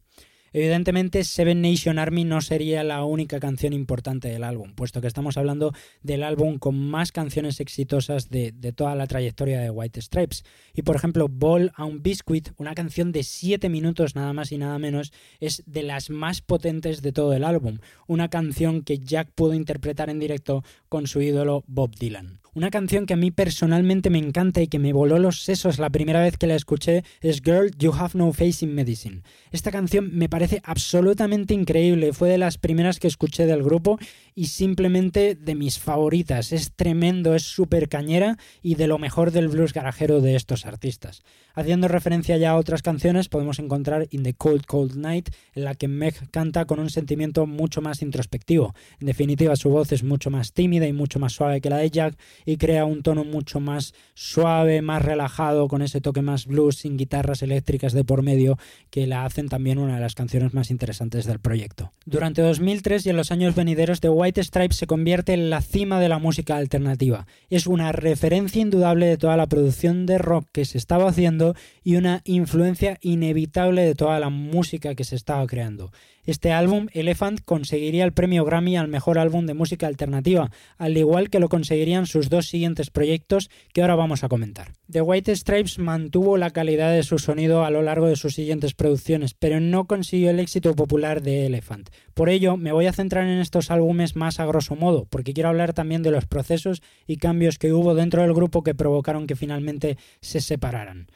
Evidentemente, 0.53 1.23
Seven 1.23 1.61
Nation 1.61 1.97
Army 1.97 2.25
no 2.25 2.41
sería 2.41 2.83
la 2.83 3.05
única 3.05 3.39
canción 3.39 3.71
importante 3.71 4.27
del 4.27 4.43
álbum, 4.43 4.73
puesto 4.73 4.99
que 4.99 5.07
estamos 5.07 5.37
hablando 5.37 5.73
del 6.03 6.23
álbum 6.23 6.59
con 6.59 6.77
más 6.77 7.13
canciones 7.13 7.61
exitosas 7.61 8.29
de, 8.29 8.51
toda 8.75 8.95
la 8.95 9.07
trayectoria 9.07 9.61
de 9.61 9.69
White 9.69 10.01
Stripes. 10.01 10.43
Y 10.73 10.81
por 10.81 10.97
ejemplo, 10.97 11.29
Ball 11.29 11.71
a 11.75 11.85
un 11.85 12.03
Biscuit, 12.03 12.49
una 12.57 12.75
canción 12.75 13.13
de 13.13 13.23
7 13.23 13.69
minutos 13.69 14.15
nada 14.15 14.33
más 14.33 14.51
y 14.51 14.57
nada 14.57 14.77
menos, 14.77 15.13
es 15.39 15.63
de 15.65 15.83
las 15.83 16.09
más 16.09 16.41
potentes 16.41 17.01
de 17.01 17.13
todo 17.13 17.31
el 17.33 17.45
álbum. 17.45 17.79
Una 18.07 18.29
canción 18.29 18.81
que 18.81 18.99
Jack 18.99 19.31
pudo 19.33 19.53
interpretar 19.53 20.09
en 20.09 20.19
directo 20.19 20.63
con 20.89 21.07
su 21.07 21.21
ídolo 21.21 21.63
Bob 21.67 21.95
Dylan. 21.95 22.40
Una 22.53 22.69
canción 22.69 23.05
que 23.05 23.13
a 23.13 23.17
mí 23.17 23.31
personalmente 23.31 24.09
me 24.09 24.17
encanta 24.17 24.61
y 24.61 24.67
que 24.67 24.77
me 24.77 24.91
voló 24.91 25.19
los 25.19 25.41
sesos 25.41 25.79
la 25.79 25.89
primera 25.89 26.19
vez 26.19 26.35
que 26.35 26.47
la 26.47 26.55
escuché 26.55 27.05
es 27.21 27.41
Girl, 27.41 27.71
You 27.77 27.93
Have 27.93 28.11
No 28.15 28.33
Face 28.33 28.65
in 28.65 28.75
Medicine. 28.75 29.21
Esta 29.51 29.71
canción 29.71 30.09
me 30.11 30.27
parece 30.27 30.61
absolutamente 30.65 31.53
increíble, 31.53 32.11
fue 32.11 32.27
de 32.27 32.37
las 32.37 32.57
primeras 32.57 32.99
que 32.99 33.07
escuché 33.07 33.45
del 33.45 33.63
grupo 33.63 33.99
y 34.35 34.47
simplemente 34.47 35.35
de 35.35 35.55
mis 35.55 35.79
favoritas. 35.79 36.51
Es 36.51 36.73
tremendo, 36.73 37.35
es 37.35 37.43
súper 37.43 37.87
cañera 37.87 38.37
y 38.61 38.75
de 38.75 38.87
lo 38.87 38.97
mejor 38.97 39.31
del 39.31 39.47
blues 39.47 39.71
garajero 39.71 40.19
de 40.19 40.35
estos 40.35 40.65
artistas. 40.65 41.23
Haciendo 41.53 41.87
referencia 41.87 42.35
ya 42.35 42.51
a 42.51 42.57
otras 42.57 42.81
canciones, 42.81 43.29
podemos 43.29 43.59
encontrar 43.59 44.07
In 44.11 44.23
the 44.23 44.33
Cold 44.33 44.65
Cold 44.65 44.97
Night, 44.97 45.29
en 45.53 45.63
la 45.63 45.75
que 45.75 45.87
Meg 45.87 46.29
canta 46.31 46.65
con 46.65 46.81
un 46.81 46.89
sentimiento 46.89 47.45
mucho 47.45 47.81
más 47.81 48.01
introspectivo. 48.01 48.73
En 48.99 49.07
definitiva, 49.07 49.55
su 49.55 49.69
voz 49.69 49.93
es 49.93 50.03
mucho 50.03 50.29
más 50.29 50.51
tímida 50.51 50.85
y 50.85 50.91
mucho 50.91 51.17
más 51.17 51.31
suave 51.31 51.61
que 51.61 51.69
la 51.69 51.77
de 51.77 51.89
Jack 51.89 52.17
y 52.45 52.57
crea 52.57 52.85
un 52.85 53.03
tono 53.03 53.23
mucho 53.23 53.59
más 53.59 53.93
suave, 54.13 54.81
más 54.81 55.01
relajado, 55.01 55.67
con 55.67 55.81
ese 55.81 56.01
toque 56.01 56.21
más 56.21 56.45
blues, 56.45 56.77
sin 56.77 56.97
guitarras 56.97 57.41
eléctricas 57.41 57.93
de 57.93 58.03
por 58.03 58.21
medio, 58.21 58.57
que 58.89 59.07
la 59.07 59.25
hacen 59.25 59.49
también 59.49 59.77
una 59.77 59.95
de 59.95 60.01
las 60.01 60.15
canciones 60.15 60.53
más 60.53 60.71
interesantes 60.71 61.25
del 61.25 61.39
proyecto. 61.39 61.91
Durante 62.05 62.41
2003 62.41 63.05
y 63.05 63.09
en 63.09 63.17
los 63.17 63.31
años 63.31 63.55
venideros, 63.55 63.99
The 63.99 64.09
White 64.09 64.43
Stripes 64.43 64.77
se 64.77 64.87
convierte 64.87 65.33
en 65.33 65.49
la 65.49 65.61
cima 65.61 65.99
de 65.99 66.09
la 66.09 66.19
música 66.19 66.57
alternativa. 66.57 67.27
Es 67.49 67.67
una 67.67 67.91
referencia 67.91 68.61
indudable 68.61 69.05
de 69.05 69.17
toda 69.17 69.37
la 69.37 69.47
producción 69.47 70.05
de 70.05 70.17
rock 70.17 70.47
que 70.51 70.65
se 70.65 70.77
estaba 70.77 71.09
haciendo 71.09 71.55
y 71.83 71.95
una 71.95 72.21
influencia 72.25 72.97
inevitable 73.01 73.83
de 73.83 73.95
toda 73.95 74.19
la 74.19 74.29
música 74.29 74.95
que 74.95 75.03
se 75.03 75.15
estaba 75.15 75.45
creando. 75.47 75.91
Este 76.25 76.51
álbum, 76.51 76.87
Elephant, 76.93 77.39
conseguiría 77.43 78.03
el 78.03 78.13
premio 78.13 78.45
Grammy 78.45 78.77
al 78.77 78.87
mejor 78.87 79.17
álbum 79.17 79.45
de 79.45 79.53
música 79.53 79.87
alternativa, 79.87 80.51
al 80.77 80.95
igual 80.95 81.29
que 81.29 81.39
lo 81.39 81.49
conseguirían 81.49 82.05
sus 82.05 82.29
dos 82.29 82.47
siguientes 82.47 82.91
proyectos 82.91 83.49
que 83.73 83.81
ahora 83.81 83.95
vamos 83.95 84.23
a 84.23 84.29
comentar. 84.29 84.73
The 84.91 85.01
White 85.01 85.35
Stripes 85.35 85.79
mantuvo 85.79 86.37
la 86.37 86.51
calidad 86.51 86.91
de 86.91 87.03
su 87.03 87.17
sonido 87.17 87.65
a 87.65 87.71
lo 87.71 87.81
largo 87.81 88.07
de 88.07 88.15
sus 88.15 88.35
siguientes 88.35 88.73
producciones, 88.73 89.33
pero 89.33 89.59
no 89.59 89.85
consiguió 89.85 90.29
el 90.29 90.39
éxito 90.39 90.75
popular 90.75 91.21
de 91.21 91.45
Elephant. 91.47 91.89
Por 92.13 92.29
ello, 92.29 92.57
me 92.57 92.71
voy 92.71 92.85
a 92.85 92.93
centrar 92.93 93.25
en 93.25 93.39
estos 93.39 93.71
álbumes 93.71 94.15
más 94.15 94.39
a 94.39 94.45
grosso 94.45 94.75
modo, 94.75 95.05
porque 95.09 95.33
quiero 95.33 95.49
hablar 95.49 95.73
también 95.73 96.03
de 96.03 96.11
los 96.11 96.25
procesos 96.25 96.81
y 97.07 97.17
cambios 97.17 97.57
que 97.57 97.73
hubo 97.73 97.95
dentro 97.95 98.21
del 98.21 98.33
grupo 98.33 98.63
que 98.63 98.75
provocaron 98.75 99.27
que 99.27 99.35
finalmente 99.35 99.97
se 100.19 100.41
separaran. 100.41 101.07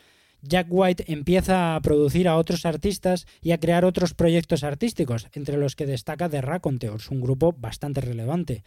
Jack 0.47 0.67
White 0.69 1.11
empieza 1.11 1.75
a 1.75 1.81
producir 1.81 2.27
a 2.27 2.37
otros 2.37 2.65
artistas 2.65 3.25
y 3.41 3.51
a 3.51 3.59
crear 3.59 3.83
otros 3.83 4.13
proyectos 4.13 4.63
artísticos, 4.63 5.27
entre 5.33 5.57
los 5.57 5.75
que 5.75 5.85
destaca 5.85 6.29
The 6.29 6.41
Raconteurs, 6.41 7.09
un 7.09 7.21
grupo 7.21 7.53
bastante 7.57 8.01
relevante. 8.01 8.63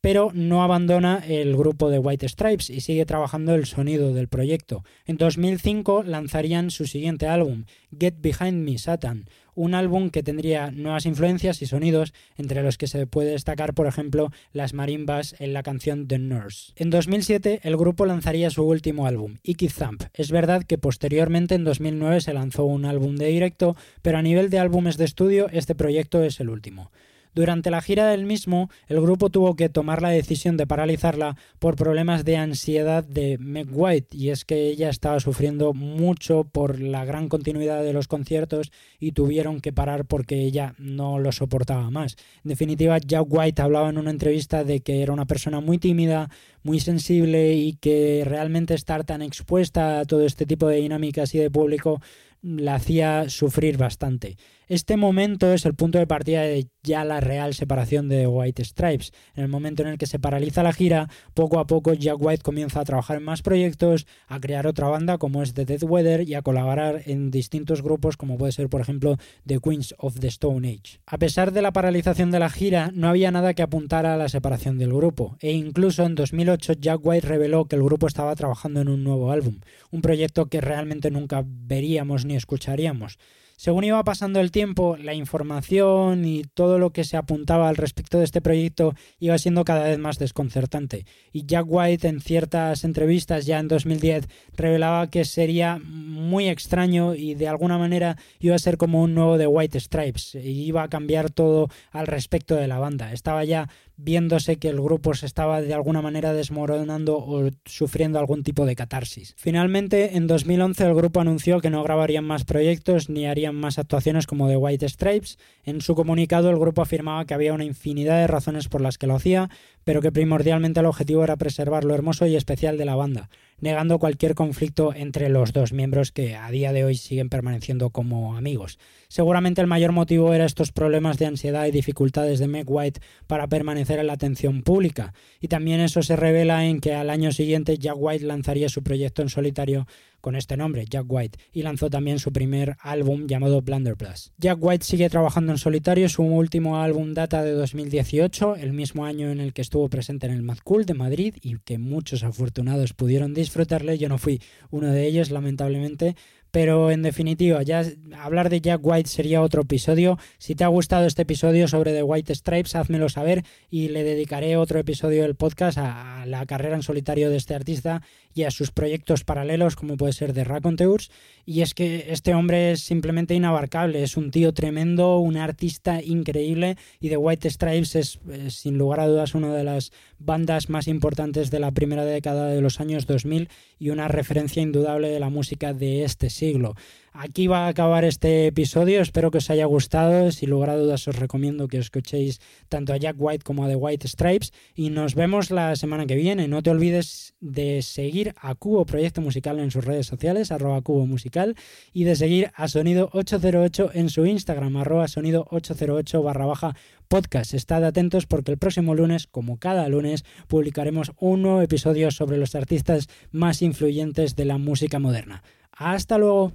Pero 0.00 0.30
no 0.32 0.62
abandona 0.62 1.22
el 1.26 1.56
grupo 1.56 1.90
de 1.90 1.98
White 1.98 2.28
Stripes 2.28 2.70
y 2.70 2.80
sigue 2.80 3.04
trabajando 3.04 3.54
el 3.54 3.66
sonido 3.66 4.14
del 4.14 4.28
proyecto. 4.28 4.82
En 5.04 5.18
2005 5.18 6.04
lanzarían 6.04 6.70
su 6.70 6.86
siguiente 6.86 7.26
álbum, 7.26 7.64
Get 7.98 8.14
Behind 8.20 8.64
Me 8.64 8.78
Satan, 8.78 9.26
un 9.54 9.74
álbum 9.74 10.08
que 10.08 10.22
tendría 10.22 10.70
nuevas 10.70 11.04
influencias 11.04 11.60
y 11.60 11.66
sonidos, 11.66 12.14
entre 12.38 12.62
los 12.62 12.78
que 12.78 12.86
se 12.86 13.06
puede 13.06 13.32
destacar, 13.32 13.74
por 13.74 13.86
ejemplo, 13.86 14.32
las 14.52 14.72
marimbas 14.72 15.34
en 15.38 15.52
la 15.52 15.62
canción 15.62 16.08
The 16.08 16.18
Nurse. 16.18 16.72
En 16.76 16.88
2007, 16.88 17.60
el 17.62 17.76
grupo 17.76 18.06
lanzaría 18.06 18.48
su 18.48 18.64
último 18.64 19.06
álbum, 19.06 19.36
Icky 19.42 19.68
Thump. 19.68 20.04
Es 20.14 20.30
verdad 20.30 20.64
que 20.64 20.78
posteriormente, 20.78 21.56
en 21.56 21.64
2009, 21.64 22.22
se 22.22 22.32
lanzó 22.32 22.64
un 22.64 22.86
álbum 22.86 23.16
de 23.16 23.26
directo, 23.26 23.76
pero 24.00 24.16
a 24.16 24.22
nivel 24.22 24.48
de 24.48 24.58
álbumes 24.58 24.96
de 24.96 25.04
estudio, 25.04 25.48
este 25.52 25.74
proyecto 25.74 26.22
es 26.22 26.40
el 26.40 26.48
último. 26.48 26.90
Durante 27.34 27.70
la 27.70 27.80
gira 27.80 28.08
del 28.08 28.26
mismo, 28.26 28.70
el 28.88 29.00
grupo 29.00 29.30
tuvo 29.30 29.54
que 29.54 29.68
tomar 29.68 30.02
la 30.02 30.10
decisión 30.10 30.56
de 30.56 30.66
paralizarla 30.66 31.36
por 31.58 31.76
problemas 31.76 32.24
de 32.24 32.36
ansiedad 32.36 33.04
de 33.04 33.38
Meg 33.38 33.68
White, 33.70 34.16
y 34.16 34.30
es 34.30 34.44
que 34.44 34.68
ella 34.68 34.88
estaba 34.88 35.20
sufriendo 35.20 35.72
mucho 35.72 36.44
por 36.44 36.80
la 36.80 37.04
gran 37.04 37.28
continuidad 37.28 37.82
de 37.82 37.92
los 37.92 38.08
conciertos 38.08 38.72
y 38.98 39.12
tuvieron 39.12 39.60
que 39.60 39.72
parar 39.72 40.04
porque 40.04 40.42
ella 40.42 40.74
no 40.78 41.18
lo 41.18 41.32
soportaba 41.32 41.90
más. 41.90 42.16
En 42.44 42.48
definitiva, 42.48 42.98
Jack 42.98 43.26
White 43.28 43.62
hablaba 43.62 43.90
en 43.90 43.98
una 43.98 44.10
entrevista 44.10 44.64
de 44.64 44.80
que 44.80 45.02
era 45.02 45.12
una 45.12 45.26
persona 45.26 45.60
muy 45.60 45.78
tímida, 45.78 46.30
muy 46.62 46.80
sensible 46.80 47.54
y 47.54 47.74
que 47.74 48.22
realmente 48.26 48.74
estar 48.74 49.04
tan 49.04 49.22
expuesta 49.22 50.00
a 50.00 50.04
todo 50.04 50.26
este 50.26 50.46
tipo 50.46 50.66
de 50.68 50.76
dinámicas 50.76 51.34
y 51.34 51.38
de 51.38 51.50
público 51.50 52.00
la 52.42 52.76
hacía 52.76 53.28
sufrir 53.28 53.76
bastante. 53.76 54.36
Este 54.70 54.96
momento 54.96 55.52
es 55.52 55.66
el 55.66 55.74
punto 55.74 55.98
de 55.98 56.06
partida 56.06 56.42
de 56.42 56.68
ya 56.84 57.04
la 57.04 57.18
real 57.18 57.54
separación 57.54 58.08
de 58.08 58.28
White 58.28 58.64
Stripes. 58.64 59.10
En 59.34 59.42
el 59.42 59.50
momento 59.50 59.82
en 59.82 59.88
el 59.88 59.98
que 59.98 60.06
se 60.06 60.20
paraliza 60.20 60.62
la 60.62 60.72
gira, 60.72 61.08
poco 61.34 61.58
a 61.58 61.66
poco 61.66 61.92
Jack 61.92 62.18
White 62.20 62.44
comienza 62.44 62.78
a 62.78 62.84
trabajar 62.84 63.16
en 63.16 63.24
más 63.24 63.42
proyectos, 63.42 64.06
a 64.28 64.38
crear 64.38 64.68
otra 64.68 64.86
banda 64.86 65.18
como 65.18 65.42
es 65.42 65.54
The 65.54 65.64
Dead 65.64 65.82
Weather 65.82 66.28
y 66.28 66.34
a 66.34 66.42
colaborar 66.42 67.02
en 67.06 67.32
distintos 67.32 67.82
grupos 67.82 68.16
como 68.16 68.38
puede 68.38 68.52
ser 68.52 68.68
por 68.68 68.80
ejemplo 68.80 69.16
The 69.44 69.58
Queens 69.58 69.92
of 69.98 70.20
the 70.20 70.28
Stone 70.28 70.68
Age. 70.68 71.00
A 71.04 71.18
pesar 71.18 71.50
de 71.50 71.62
la 71.62 71.72
paralización 71.72 72.30
de 72.30 72.38
la 72.38 72.48
gira, 72.48 72.92
no 72.94 73.08
había 73.08 73.32
nada 73.32 73.54
que 73.54 73.62
apuntara 73.62 74.14
a 74.14 74.18
la 74.18 74.28
separación 74.28 74.78
del 74.78 74.92
grupo 74.92 75.36
e 75.40 75.50
incluso 75.50 76.04
en 76.04 76.14
2008 76.14 76.74
Jack 76.74 77.00
White 77.02 77.26
reveló 77.26 77.64
que 77.64 77.74
el 77.74 77.82
grupo 77.82 78.06
estaba 78.06 78.36
trabajando 78.36 78.80
en 78.80 78.88
un 78.88 79.02
nuevo 79.02 79.32
álbum, 79.32 79.58
un 79.90 80.00
proyecto 80.00 80.46
que 80.46 80.60
realmente 80.60 81.10
nunca 81.10 81.42
veríamos 81.44 82.24
ni 82.24 82.36
escucharíamos. 82.36 83.18
Según 83.60 83.84
iba 83.84 84.02
pasando 84.04 84.40
el 84.40 84.50
tiempo, 84.50 84.96
la 84.96 85.12
información 85.12 86.24
y 86.24 86.44
todo 86.44 86.78
lo 86.78 86.94
que 86.94 87.04
se 87.04 87.18
apuntaba 87.18 87.68
al 87.68 87.76
respecto 87.76 88.16
de 88.16 88.24
este 88.24 88.40
proyecto 88.40 88.94
iba 89.18 89.36
siendo 89.36 89.64
cada 89.66 89.84
vez 89.84 89.98
más 89.98 90.18
desconcertante. 90.18 91.04
Y 91.30 91.44
Jack 91.44 91.66
White 91.68 92.08
en 92.08 92.22
ciertas 92.22 92.84
entrevistas 92.84 93.44
ya 93.44 93.58
en 93.58 93.68
2010 93.68 94.28
revelaba 94.56 95.10
que 95.10 95.26
sería 95.26 95.78
muy 95.78 96.48
extraño 96.48 97.14
y 97.14 97.34
de 97.34 97.48
alguna 97.48 97.76
manera 97.76 98.16
iba 98.38 98.54
a 98.54 98.58
ser 98.58 98.78
como 98.78 99.02
un 99.02 99.14
nuevo 99.14 99.36
de 99.36 99.46
White 99.46 99.78
Stripes 99.78 100.36
y 100.36 100.64
iba 100.64 100.82
a 100.82 100.88
cambiar 100.88 101.28
todo 101.28 101.68
al 101.90 102.06
respecto 102.06 102.56
de 102.56 102.66
la 102.66 102.78
banda. 102.78 103.12
Estaba 103.12 103.44
ya 103.44 103.68
viéndose 104.02 104.56
que 104.56 104.68
el 104.68 104.80
grupo 104.80 105.14
se 105.14 105.26
estaba 105.26 105.60
de 105.60 105.74
alguna 105.74 106.02
manera 106.02 106.32
desmoronando 106.32 107.18
o 107.18 107.50
sufriendo 107.64 108.18
algún 108.18 108.42
tipo 108.42 108.66
de 108.66 108.76
catarsis. 108.76 109.34
Finalmente, 109.36 110.16
en 110.16 110.26
2011 110.26 110.84
el 110.84 110.94
grupo 110.94 111.20
anunció 111.20 111.60
que 111.60 111.70
no 111.70 111.82
grabarían 111.82 112.24
más 112.24 112.44
proyectos 112.44 113.08
ni 113.08 113.26
harían 113.26 113.54
más 113.54 113.78
actuaciones 113.78 114.26
como 114.26 114.48
The 114.48 114.56
White 114.56 114.88
Stripes. 114.88 115.38
En 115.64 115.80
su 115.80 115.94
comunicado 115.94 116.50
el 116.50 116.58
grupo 116.58 116.82
afirmaba 116.82 117.24
que 117.24 117.34
había 117.34 117.52
una 117.52 117.64
infinidad 117.64 118.18
de 118.20 118.26
razones 118.26 118.68
por 118.68 118.80
las 118.80 118.98
que 118.98 119.06
lo 119.06 119.16
hacía, 119.16 119.50
pero 119.84 120.00
que 120.00 120.12
primordialmente 120.12 120.80
el 120.80 120.86
objetivo 120.86 121.24
era 121.24 121.36
preservar 121.36 121.84
lo 121.84 121.94
hermoso 121.94 122.26
y 122.26 122.36
especial 122.36 122.78
de 122.78 122.84
la 122.84 122.94
banda, 122.94 123.28
negando 123.60 123.98
cualquier 123.98 124.34
conflicto 124.34 124.92
entre 124.94 125.28
los 125.28 125.52
dos 125.52 125.72
miembros 125.72 126.12
que 126.12 126.36
a 126.36 126.50
día 126.50 126.72
de 126.72 126.84
hoy 126.84 126.96
siguen 126.96 127.28
permaneciendo 127.28 127.90
como 127.90 128.36
amigos. 128.36 128.78
Seguramente 129.08 129.60
el 129.60 129.66
mayor 129.66 129.92
motivo 129.92 130.32
era 130.32 130.44
estos 130.44 130.72
problemas 130.72 131.18
de 131.18 131.26
ansiedad 131.26 131.66
y 131.66 131.70
dificultades 131.70 132.38
de 132.38 132.48
Meg 132.48 132.66
White 132.68 133.00
para 133.26 133.48
permanecer 133.48 133.98
en 133.98 134.06
la 134.06 134.14
atención 134.14 134.62
pública, 134.62 135.14
y 135.40 135.48
también 135.48 135.80
eso 135.80 136.02
se 136.02 136.16
revela 136.16 136.66
en 136.66 136.80
que 136.80 136.94
al 136.94 137.10
año 137.10 137.32
siguiente 137.32 137.78
Jack 137.78 137.96
White 137.96 138.24
lanzaría 138.24 138.68
su 138.68 138.82
proyecto 138.82 139.22
en 139.22 139.28
solitario 139.28 139.86
con 140.20 140.36
este 140.36 140.56
nombre, 140.56 140.84
Jack 140.88 141.06
White, 141.08 141.38
y 141.52 141.62
lanzó 141.62 141.90
también 141.90 142.18
su 142.18 142.32
primer 142.32 142.76
álbum 142.80 143.26
llamado 143.26 143.62
Blunderbuss. 143.62 144.32
Jack 144.38 144.58
White 144.60 144.84
sigue 144.84 145.08
trabajando 145.10 145.52
en 145.52 145.58
solitario, 145.58 146.08
su 146.08 146.22
último 146.22 146.78
álbum 146.78 147.14
data 147.14 147.42
de 147.42 147.52
2018, 147.52 148.56
el 148.56 148.72
mismo 148.72 149.04
año 149.04 149.30
en 149.30 149.40
el 149.40 149.52
que 149.52 149.62
estuvo 149.62 149.88
presente 149.88 150.26
en 150.26 150.32
el 150.32 150.42
Mad 150.42 150.58
Cool 150.64 150.86
de 150.86 150.94
Madrid 150.94 151.34
y 151.42 151.58
que 151.58 151.78
muchos 151.78 152.22
afortunados 152.24 152.92
pudieron 152.92 153.34
disfrutarle, 153.34 153.98
yo 153.98 154.08
no 154.08 154.18
fui 154.18 154.40
uno 154.70 154.88
de 154.88 155.06
ellos 155.06 155.30
lamentablemente, 155.30 156.16
pero 156.50 156.90
en 156.90 157.02
definitiva, 157.02 157.62
ya 157.62 157.84
hablar 158.18 158.50
de 158.50 158.60
Jack 158.60 158.80
White 158.82 159.08
sería 159.08 159.42
otro 159.42 159.62
episodio. 159.62 160.18
Si 160.38 160.54
te 160.54 160.64
ha 160.64 160.68
gustado 160.68 161.06
este 161.06 161.22
episodio 161.22 161.68
sobre 161.68 161.92
The 161.92 162.02
White 162.02 162.34
Stripes, 162.34 162.74
házmelo 162.74 163.08
saber 163.08 163.44
y 163.70 163.88
le 163.88 164.02
dedicaré 164.02 164.56
otro 164.56 164.78
episodio 164.78 165.22
del 165.22 165.36
podcast 165.36 165.78
a, 165.78 166.24
la 166.26 166.44
carrera 166.46 166.76
en 166.76 166.82
solitario 166.82 167.30
de 167.30 167.36
este 167.36 167.54
artista 167.54 168.02
y 168.34 168.44
a 168.44 168.50
sus 168.50 168.70
proyectos 168.70 169.24
paralelos, 169.24 169.76
como 169.76 169.96
puede 169.96 170.12
ser 170.12 170.32
The 170.32 170.44
Raconteurs. 170.44 171.10
Y 171.46 171.62
es 171.62 171.74
que 171.74 172.06
este 172.10 172.34
hombre 172.34 172.72
es 172.72 172.80
simplemente 172.80 173.34
inabarcable, 173.34 174.02
es 174.02 174.16
un 174.16 174.30
tío 174.30 174.52
tremendo, 174.52 175.18
un 175.18 175.36
artista 175.36 176.02
increíble 176.02 176.76
y 177.00 177.08
The 177.08 177.16
White 177.16 177.50
Stripes 177.50 177.96
es, 177.96 178.20
sin 178.48 178.78
lugar 178.78 179.00
a 179.00 179.08
dudas 179.08 179.34
una 179.34 179.54
de 179.54 179.64
las 179.64 179.92
bandas 180.18 180.68
más 180.68 180.86
importantes 180.86 181.50
de 181.50 181.60
la 181.60 181.70
primera 181.70 182.04
década 182.04 182.48
de 182.48 182.60
los 182.60 182.80
años 182.80 183.06
2000 183.06 183.48
y 183.78 183.90
una 183.90 184.08
referencia 184.08 184.62
indudable 184.62 185.08
de 185.08 185.20
la 185.20 185.30
música 185.30 185.72
de 185.72 186.04
este 186.04 186.30
siglo. 186.40 186.74
Aquí 187.12 187.48
va 187.48 187.66
a 187.66 187.68
acabar 187.68 188.04
este 188.04 188.46
episodio, 188.46 189.02
espero 189.02 189.32
que 189.32 189.38
os 189.38 189.50
haya 189.50 189.66
gustado, 189.66 190.30
sin 190.30 190.48
lugar 190.48 190.70
a 190.70 190.76
dudas 190.76 191.08
os 191.08 191.16
recomiendo 191.16 191.66
que 191.66 191.78
escuchéis 191.78 192.40
tanto 192.68 192.92
a 192.92 192.98
Jack 192.98 193.16
White 193.18 193.42
como 193.42 193.64
a 193.64 193.68
The 193.68 193.74
White 193.74 194.06
Stripes 194.06 194.52
y 194.76 194.90
nos 194.90 195.16
vemos 195.16 195.50
la 195.50 195.74
semana 195.74 196.06
que 196.06 196.14
viene. 196.14 196.46
No 196.46 196.62
te 196.62 196.70
olvides 196.70 197.34
de 197.40 197.82
seguir 197.82 198.32
a 198.40 198.54
Cubo 198.54 198.86
Proyecto 198.86 199.20
Musical 199.20 199.58
en 199.58 199.72
sus 199.72 199.84
redes 199.84 200.06
sociales, 200.06 200.52
arroba 200.52 200.82
Cubo 200.82 201.04
Musical, 201.04 201.56
y 201.92 202.04
de 202.04 202.14
seguir 202.14 202.52
a 202.54 202.68
Sonido 202.68 203.10
808 203.12 203.90
en 203.94 204.08
su 204.08 204.24
Instagram, 204.24 204.76
arroba 204.76 205.08
Sonido 205.08 205.48
808 205.50 206.22
barra 206.22 206.46
baja 206.46 206.76
podcast. 207.08 207.54
Estad 207.54 207.84
atentos 207.84 208.26
porque 208.26 208.52
el 208.52 208.58
próximo 208.58 208.94
lunes, 208.94 209.26
como 209.26 209.58
cada 209.58 209.88
lunes, 209.88 210.24
publicaremos 210.46 211.10
un 211.18 211.42
nuevo 211.42 211.60
episodio 211.60 212.12
sobre 212.12 212.38
los 212.38 212.54
artistas 212.54 213.08
más 213.32 213.62
influyentes 213.62 214.36
de 214.36 214.44
la 214.44 214.58
música 214.58 215.00
moderna. 215.00 215.42
Hasta 215.80 216.18
luego. 216.18 216.48